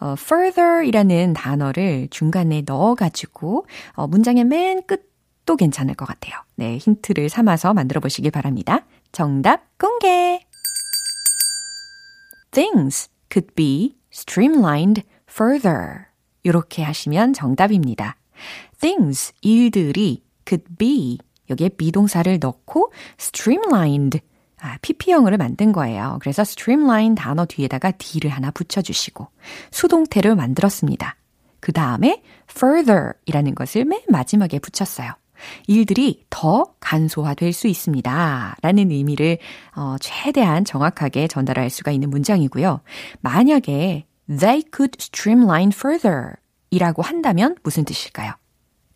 어, 0.00 0.14
further 0.18 0.86
이라는 0.86 1.32
단어를 1.32 2.08
중간에 2.10 2.62
넣어가지고, 2.66 3.66
어, 3.92 4.06
문장의 4.06 4.44
맨 4.44 4.82
끝도 4.86 5.56
괜찮을 5.56 5.94
것 5.94 6.04
같아요. 6.04 6.34
네, 6.56 6.76
힌트를 6.76 7.28
삼아서 7.28 7.74
만들어 7.74 8.00
보시길 8.00 8.30
바랍니다. 8.30 8.84
정답 9.12 9.78
공개! 9.78 10.40
Things 12.50 13.08
could 13.32 13.54
be 13.54 13.96
streamlined 14.12 15.02
further. 15.28 16.06
이렇게 16.42 16.82
하시면 16.82 17.32
정답입니다. 17.32 18.16
Things, 18.78 19.32
일들이 19.40 20.22
could 20.46 20.76
be, 20.76 21.18
여기에 21.50 21.70
비동사를 21.70 22.38
넣고 22.40 22.92
streamlined, 23.18 24.20
아, 24.64 24.78
PP형으로 24.80 25.36
만든 25.36 25.72
거예요. 25.72 26.16
그래서 26.22 26.40
streamline 26.40 27.14
단어 27.16 27.44
뒤에다가 27.44 27.90
D를 27.90 28.30
하나 28.30 28.50
붙여주시고 28.50 29.28
수동태를 29.70 30.34
만들었습니다. 30.36 31.16
그 31.60 31.72
다음에 31.72 32.22
further 32.50 33.12
이라는 33.26 33.54
것을 33.54 33.84
맨 33.84 34.00
마지막에 34.08 34.58
붙였어요. 34.58 35.12
일들이 35.66 36.24
더 36.30 36.72
간소화될 36.80 37.52
수 37.52 37.68
있습니다. 37.68 38.56
라는 38.62 38.90
의미를 38.90 39.36
어, 39.76 39.96
최대한 40.00 40.64
정확하게 40.64 41.28
전달할 41.28 41.68
수가 41.68 41.90
있는 41.90 42.08
문장이고요. 42.08 42.80
만약에 43.20 44.06
they 44.26 44.62
could 44.74 44.96
streamline 44.98 45.72
further 45.74 46.36
이라고 46.70 47.02
한다면 47.02 47.54
무슨 47.62 47.84
뜻일까요? 47.84 48.32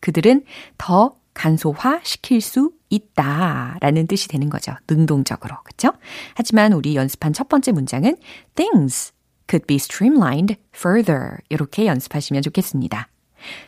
그들은 0.01 0.45
더 0.79 1.15
간소화 1.39 2.01
시킬 2.03 2.41
수 2.41 2.73
있다 2.91 3.77
라는 3.81 4.09
뜻이 4.09 4.27
되는 4.27 4.51
거죠. 4.51 4.75
능동적으로. 4.89 5.55
그쵸? 5.63 5.93
하지만 6.35 6.73
우리 6.73 6.97
연습한 6.97 7.33
첫 7.33 7.49
번째 7.49 7.71
문장은 7.71 8.17
things 8.57 9.13
could 9.49 9.65
be 9.67 9.77
streamlined 9.77 10.57
further 10.75 11.37
이렇게 11.49 11.87
연습하시면 11.87 12.43
좋겠습니다. 12.43 13.09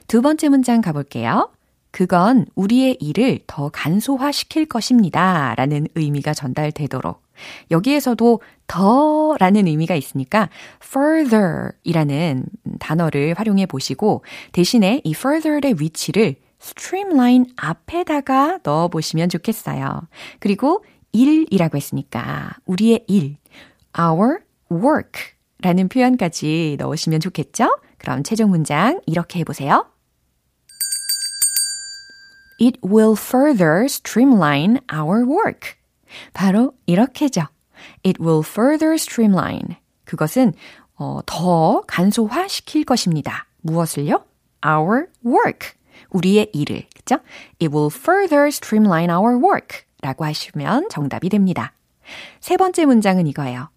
두 0.08 0.20
번째 0.20 0.48
문장 0.48 0.80
가볼게요. 0.80 1.52
그건 1.92 2.46
우리의 2.56 2.96
일을 3.00 3.38
더 3.46 3.68
간소화 3.68 4.32
시킬 4.32 4.66
것입니다. 4.66 5.54
라는 5.56 5.86
의미가 5.94 6.34
전달되도록. 6.34 7.22
여기에서도 7.70 8.40
더 8.66 9.36
라는 9.38 9.68
의미가 9.68 9.94
있으니까 9.94 10.48
further 10.82 11.70
이라는 11.84 12.46
단어를 12.80 13.34
활용해 13.36 13.66
보시고 13.66 14.24
대신에 14.50 15.00
이 15.04 15.12
further의 15.12 15.76
위치를 15.78 16.34
streamline 16.60 17.46
앞에다가 17.56 18.58
넣어 18.62 18.88
보시면 18.88 19.28
좋겠어요. 19.28 20.08
그리고 20.38 20.84
일이라고 21.12 21.76
했으니까 21.76 22.52
우리의 22.66 23.04
일, 23.08 23.36
our 23.98 24.40
work 24.70 25.32
라는 25.62 25.88
표현까지 25.88 26.76
넣으시면 26.78 27.20
좋겠죠? 27.20 27.78
그럼 27.98 28.22
최종 28.22 28.50
문장 28.50 29.00
이렇게 29.06 29.40
해보세요. 29.40 29.86
It 32.60 32.78
will 32.84 33.14
further 33.16 33.84
streamline 33.86 34.78
our 34.92 35.24
work. 35.26 35.74
바로 36.32 36.74
이렇게죠. 36.86 37.42
It 38.04 38.22
will 38.22 38.42
further 38.46 38.94
streamline. 38.94 39.76
그것은 40.04 40.52
어, 40.96 41.20
더 41.24 41.82
간소화시킬 41.86 42.84
것입니다. 42.84 43.46
무엇을요? 43.62 44.24
Our 44.66 45.06
work. 45.24 45.79
우리의 46.10 46.50
일을. 46.52 46.84
그죠? 46.96 47.16
It 47.60 47.74
will 47.74 47.90
further 47.92 48.46
streamline 48.48 49.12
our 49.12 49.36
work. 49.36 49.80
라고 50.02 50.24
하시면 50.24 50.88
정답이 50.90 51.28
됩니다. 51.28 51.72
세 52.40 52.56
번째 52.56 52.86
문장은 52.86 53.26
이거예요. 53.26 53.68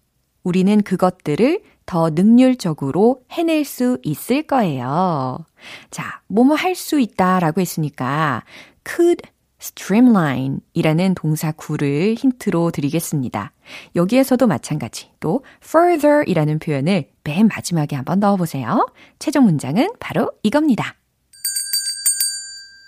우리는 0.42 0.82
그것들을 0.82 1.60
더 1.86 2.10
능률적으로 2.10 3.22
해낼 3.30 3.64
수 3.64 3.98
있을 4.02 4.42
거예요. 4.42 5.44
자, 5.90 6.22
뭐뭐 6.28 6.54
할 6.54 6.74
수 6.74 6.98
있다 6.98 7.40
라고 7.40 7.60
했으니까 7.60 8.42
could 8.88 9.22
streamline 9.60 10.58
이라는 10.74 11.14
동사 11.14 11.52
구를 11.52 12.14
힌트로 12.18 12.70
드리겠습니다. 12.70 13.52
여기에서도 13.96 14.46
마찬가지 14.46 15.10
또 15.20 15.44
further 15.62 16.24
이라는 16.26 16.58
표현을 16.58 17.08
맨 17.22 17.48
마지막에 17.48 17.96
한번 17.96 18.20
넣어보세요. 18.20 18.86
최종 19.18 19.44
문장은 19.44 19.92
바로 20.00 20.30
이겁니다. 20.42 20.94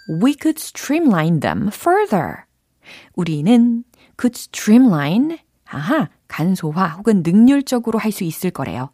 We 0.08 0.36
could 0.40 0.58
streamline 0.58 1.40
them 1.40 1.68
further. 1.68 2.44
우리는 3.14 3.84
could 4.20 4.38
streamline, 4.38 5.38
아하, 5.66 6.08
간소화 6.28 6.88
혹은 6.98 7.22
능률적으로 7.24 7.98
할 7.98 8.12
수 8.12 8.24
있을 8.24 8.50
거래요. 8.50 8.90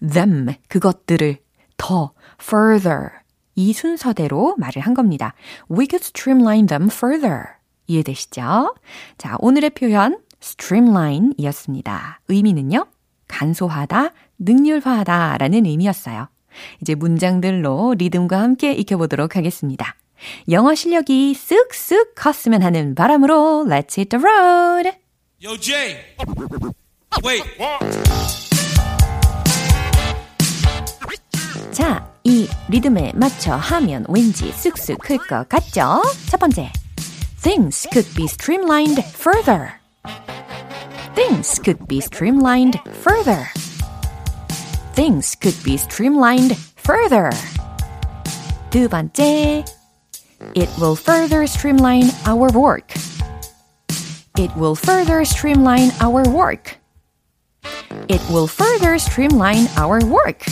them, 0.00 0.54
그것들을 0.68 1.38
더 1.76 2.12
further, 2.40 3.10
이 3.54 3.72
순서대로 3.72 4.56
말을 4.58 4.82
한 4.82 4.94
겁니다. 4.94 5.34
We 5.70 5.86
could 5.88 6.04
streamline 6.04 6.66
them 6.66 6.88
further. 6.90 7.44
이해되시죠? 7.86 8.74
자, 9.18 9.36
오늘의 9.38 9.70
표현 9.70 10.18
streamline 10.42 11.32
이었습니다. 11.36 12.20
의미는요, 12.28 12.86
간소하다, 13.28 14.10
능률화하다 14.38 15.38
라는 15.38 15.66
의미였어요. 15.66 16.28
이제 16.80 16.94
문장들로 16.94 17.94
리듬과 17.98 18.40
함께 18.40 18.72
익혀보도록 18.72 19.36
하겠습니다. 19.36 19.94
영어 20.49 20.75
실력이 20.75 21.33
쓱쓱 21.33 22.15
컸으면 22.15 22.61
하는 22.63 22.95
바람으로 22.95 23.65
Let's 23.67 23.97
hit 23.97 24.09
the 24.09 24.23
road! 24.23 24.91
Yo, 25.43 25.57
Jay. 25.57 25.97
Wait. 27.23 27.43
자, 31.71 32.07
이 32.23 32.47
리듬에 32.69 33.13
맞춰 33.15 33.55
하면 33.55 34.05
왠지 34.09 34.51
쑥쑥 34.51 34.99
클 34.99 35.17
것 35.17 35.47
같죠? 35.49 36.01
첫 36.29 36.39
번째. 36.39 36.71
Things 37.41 37.87
could 37.91 38.13
be 38.15 38.25
streamlined 38.25 39.01
further. 39.15 39.79
Things 41.15 41.59
could 41.63 41.87
be 41.87 41.97
streamlined 41.97 42.77
further. 43.01 43.47
Things 44.93 45.35
could 45.39 45.57
be 45.63 45.73
streamlined 45.75 46.55
further. 46.77 47.29
두 48.69 48.87
번째. 48.87 49.63
It 50.55 50.69
will 50.79 50.95
further 50.95 51.45
streamline 51.47 52.11
our 52.25 52.49
work. 52.51 52.93
It 54.37 54.55
will 54.55 54.75
further 54.75 55.23
streamline 55.25 55.91
our 56.01 56.23
work. 56.29 56.77
It 58.09 58.21
will 58.29 58.47
further 58.47 58.97
streamline 58.97 59.67
our 59.77 59.99
work. 60.05 60.45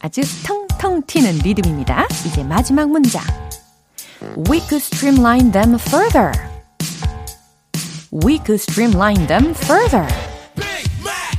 아주 0.00 0.22
텅텅 0.42 1.02
튀는 1.06 1.38
리듬입니다. 1.38 2.06
이제 2.26 2.42
마지막 2.42 2.88
문장. 2.90 3.22
We 4.48 4.60
could 4.60 4.82
streamline 4.82 5.52
them 5.52 5.78
further. 5.78 6.32
We 8.10 8.38
could 8.38 8.60
streamline 8.60 9.26
them 9.26 9.54
further. 9.54 10.06
Big 10.56 10.90
Mac. 11.02 11.38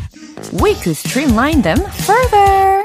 We 0.61 0.73
could 0.75 0.95
streamline 0.95 1.61
them 1.61 1.79
further. 2.05 2.76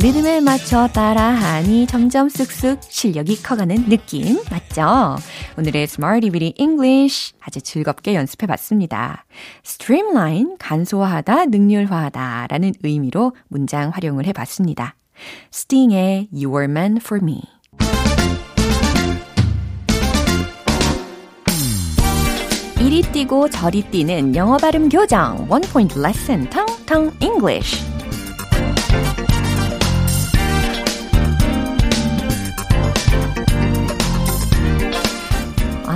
리듬에 0.00 0.40
맞춰 0.40 0.86
따라하니 0.86 1.88
점점 1.88 2.28
쑥쑥 2.28 2.78
실력이 2.82 3.42
커가는 3.42 3.88
느낌 3.88 4.38
맞죠? 4.48 5.16
오늘의 5.58 5.82
Smarty 5.82 6.30
Bitty 6.30 6.54
English 6.56 7.32
아주 7.40 7.60
즐겁게 7.60 8.14
연습해 8.14 8.46
봤습니다. 8.46 9.24
Streamline, 9.64 10.54
간소화하다, 10.60 11.46
능률화하다 11.46 12.46
라는 12.48 12.74
의미로 12.84 13.34
문장 13.48 13.90
활용을 13.90 14.24
해 14.26 14.32
봤습니다. 14.32 14.94
Sting의 15.52 16.28
You 16.32 16.54
Were 16.54 16.70
Meant 16.70 17.02
For 17.04 17.20
Me 17.20 17.42
이리 22.80 23.02
뛰고 23.02 23.50
저리 23.50 23.82
뛰는 23.82 24.36
영어 24.36 24.58
발음 24.58 24.88
교정 24.88 25.44
One 25.50 25.66
Point 25.72 25.98
Lesson 25.98 26.48
텅텅 26.50 27.10
English 27.20 27.97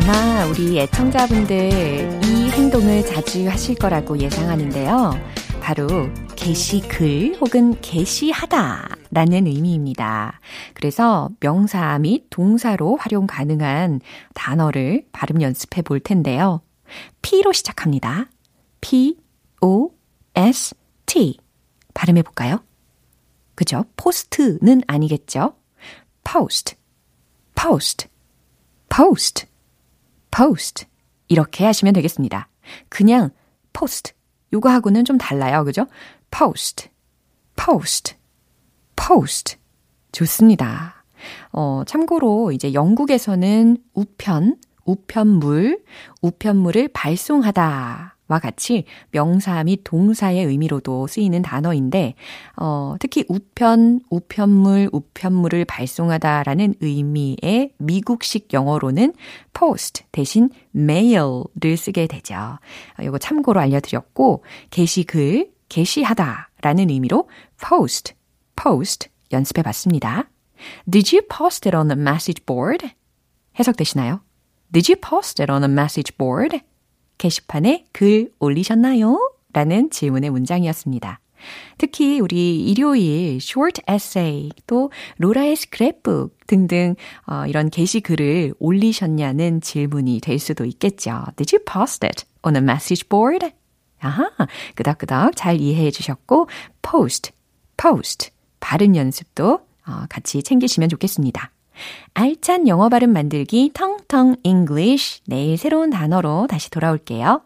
아마 0.05 0.47
우리 0.47 0.81
애청자분들 0.81 2.21
이 2.25 2.51
행동을 2.51 3.07
자주 3.07 3.49
하실 3.49 3.77
거라고 3.77 4.19
예상하는데요. 4.19 5.13
바로 5.61 5.87
게시글 6.35 7.37
혹은 7.41 7.81
게시하다 7.81 8.97
라는 9.13 9.47
의미입니다. 9.47 10.41
그래서 10.75 11.31
명사 11.39 12.01
및 12.01 12.27
동사로 12.31 12.97
활용 12.97 13.29
가능한 13.29 14.01
단어를 14.35 15.07
발음 15.13 15.41
연습해 15.41 15.83
볼 15.83 16.01
텐데요. 16.01 16.63
P로 17.21 17.53
시작합니다. 17.53 18.29
P, 18.81 19.19
O, 19.61 19.91
S, 20.35 20.75
T. 21.07 21.39
발음해 21.95 22.23
볼까요? 22.23 22.65
그죠? 23.55 23.85
포스트는 23.97 24.83
아니겠죠? 24.89 25.55
post, 26.25 26.75
post, 27.55 28.09
post. 28.89 29.52
Post 30.33 30.87
이렇게 31.29 31.65
하시면 31.65 31.95
되겠습니다. 31.95 32.49
그냥 32.89 33.31
post 33.73 34.15
요거하고는 34.53 35.05
좀 35.05 35.19
달라요. 35.19 35.65
그죠? 35.65 35.87
post, 36.31 36.89
post, 37.55 38.17
post 38.97 39.57
좋습니다. 40.11 41.05
어, 41.53 41.83
참고로 41.87 42.51
이제 42.53 42.73
영국에서는 42.75 43.77
우편, 43.95 44.57
우편물, 44.85 45.85
우편물을 46.21 46.89
발송하다 46.93 47.63
와 47.63 48.12
같이 48.39 48.85
명사 49.11 49.63
및 49.65 49.81
동사의 49.85 50.45
의미로도 50.45 51.07
쓰이는 51.07 51.43
단어인데, 51.43 52.15
어, 52.57 52.97
특히 53.01 53.25
우편, 53.29 54.01
우편물, 54.11 54.91
우편물을 54.93 55.65
발송하다라는 55.65 56.75
의미의 56.81 57.73
미국식 57.79 58.53
영어로는 58.53 59.15
post 59.53 60.05
대신 60.13 60.51
mail를 60.75 61.77
쓰게 61.77 62.07
되죠. 62.07 62.35
어, 62.35 63.03
이거 63.03 63.19
참고로 63.19 63.61
알려드렸고, 63.61 64.45
게시글, 64.71 65.51
게시하다라는 65.69 66.91
의미로 66.91 67.29
post, 67.67 68.15
post 68.57 69.09
연습해 69.33 69.63
봤습니다. 69.63 70.29
Did 70.91 71.17
you 71.17 71.27
post 71.27 71.69
it 71.69 71.77
on 71.77 71.89
the 71.89 72.01
message 72.01 72.45
board? 72.45 72.91
해석되시나요? 73.59 74.21
Did 74.73 74.91
you 74.91 75.01
post 75.01 75.43
it 75.43 75.51
on 75.51 75.61
the 75.61 75.71
message 75.71 76.17
board? 76.17 76.61
게시판에 77.19 77.85
글 77.93 78.31
올리셨나요? 78.39 79.19
라는 79.53 79.91
질문의 79.91 80.31
문장이었습니다. 80.31 81.21
특히 81.79 82.21
우리 82.21 82.61
일요일 82.61 83.37
short 83.37 83.83
essay 83.91 84.51
또 84.67 84.91
로라의 85.19 85.57
스크랩북 85.57 86.31
등등 86.47 86.95
어, 87.27 87.45
이런 87.47 87.71
게시글을 87.71 88.55
올리셨냐는 88.59 89.61
질문이 89.61 90.21
될 90.21 90.39
수도 90.39 90.65
있겠죠. 90.65 91.25
Did 91.37 91.57
you 91.57 91.65
post 91.65 92.05
it 92.07 92.25
on 92.43 92.57
a 92.57 92.63
message 92.63 93.09
board? 93.09 93.51
아하, 94.01 94.31
끄덕끄덕 94.75 95.37
잘 95.37 95.61
이해해 95.61 95.91
주셨고 95.91 96.49
post, 96.83 97.33
post 97.77 98.31
발음 98.61 98.97
연습도 98.97 99.61
어, 99.87 100.07
같이 100.09 100.43
챙기시면 100.43 100.89
좋겠습니다. 100.89 101.51
알찬 102.15 102.69
영어 102.69 102.89
발음 102.89 103.13
만들기 103.13 103.71
텅텅 103.75 104.37
English. 104.43 105.21
내일 105.27 105.57
새로운 105.57 105.91
단어로 105.91 106.47
다시 106.49 106.71
돌아올게요. 106.71 107.43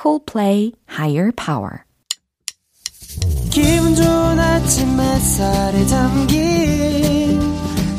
Coldplay 0.00 0.72
Higher 0.90 1.32
Power. 1.32 1.84
기분 3.50 3.94
좋은 3.94 4.38
아침 4.38 5.00
햇살에 5.00 5.84
담긴 5.86 7.40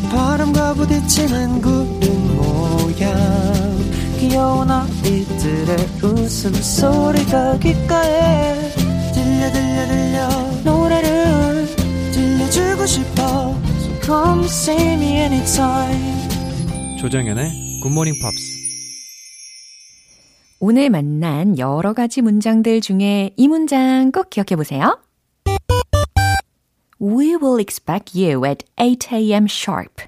바람과 0.10 0.74
부딪히는 0.76 1.62
구름 1.62 2.38
모양. 2.38 3.56
귀여운 4.20 4.72
아이들의 4.72 5.78
웃음소리가 6.02 7.60
귓가에 7.60 8.72
들려 9.14 9.52
들려 9.52 9.86
들려 9.88 10.05
come 14.06 14.46
see 14.46 14.94
me 14.94 15.18
anytime 15.18 16.98
조정연의 17.00 17.80
굿모닝 17.82 18.14
팝스 18.22 18.56
오늘 20.60 20.90
만난 20.90 21.58
여러 21.58 21.94
가지 21.94 22.22
문장들 22.22 22.82
중에 22.82 23.32
이 23.36 23.48
문장 23.48 24.12
꼭 24.12 24.30
기억해 24.30 24.56
보세요. 24.56 25.00
We 27.02 27.36
will 27.36 27.60
expect 27.60 28.18
you 28.18 28.46
at 28.46 28.66
8 28.78 29.14
a.m. 29.14 29.46
sharp. 29.50 30.06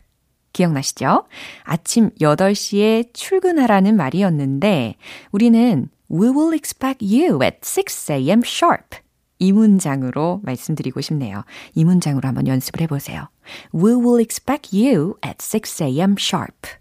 기억나시죠? 0.54 1.26
아침 1.64 2.10
8시에 2.22 3.14
출근하라는 3.14 3.96
말이었는데 3.98 4.96
우리는 5.32 5.90
We 6.10 6.30
will 6.30 6.54
expect 6.54 7.06
you 7.06 7.44
at 7.44 7.60
6 7.62 8.12
a.m. 8.14 8.42
sharp. 8.44 8.98
이 9.40 9.52
문장으로 9.52 10.42
말씀드리고 10.44 11.02
싶네요. 11.02 11.44
이 11.76 11.84
문장으로 11.84 12.28
한번 12.28 12.48
연습을 12.48 12.82
해보세요. 12.82 13.30
We 13.74 13.94
will 13.94 14.20
expect 14.20 14.76
you 14.76 15.16
at 15.26 15.38
6 15.40 15.84
a.m. 15.84 16.16
sharp. 16.20 16.72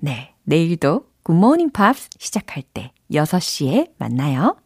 네, 0.00 0.34
내일도 0.44 1.06
굿모닝 1.22 1.70
팝스 1.70 2.10
시작할 2.18 2.62
때 2.74 2.92
6시에 3.10 3.90
만나요. 3.98 4.56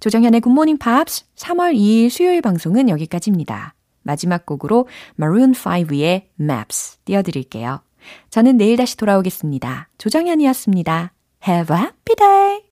조정현의 0.00 0.40
굿모닝 0.40 0.78
팝스 0.78 1.24
3월 1.36 1.74
2일 1.74 2.10
수요일 2.10 2.40
방송은 2.40 2.88
여기까지입니다. 2.88 3.74
마지막 4.02 4.46
곡으로 4.46 4.88
Maroon 5.18 5.52
5의 5.52 6.24
Maps 6.40 6.98
띄워드릴게요. 7.04 7.82
저는 8.30 8.56
내일 8.56 8.76
다시 8.76 8.96
돌아오겠습니다. 8.96 9.88
조정현이었습니다. 9.98 11.12
Have 11.46 11.76
a 11.76 11.82
happy 11.82 12.16
day! 12.16 12.62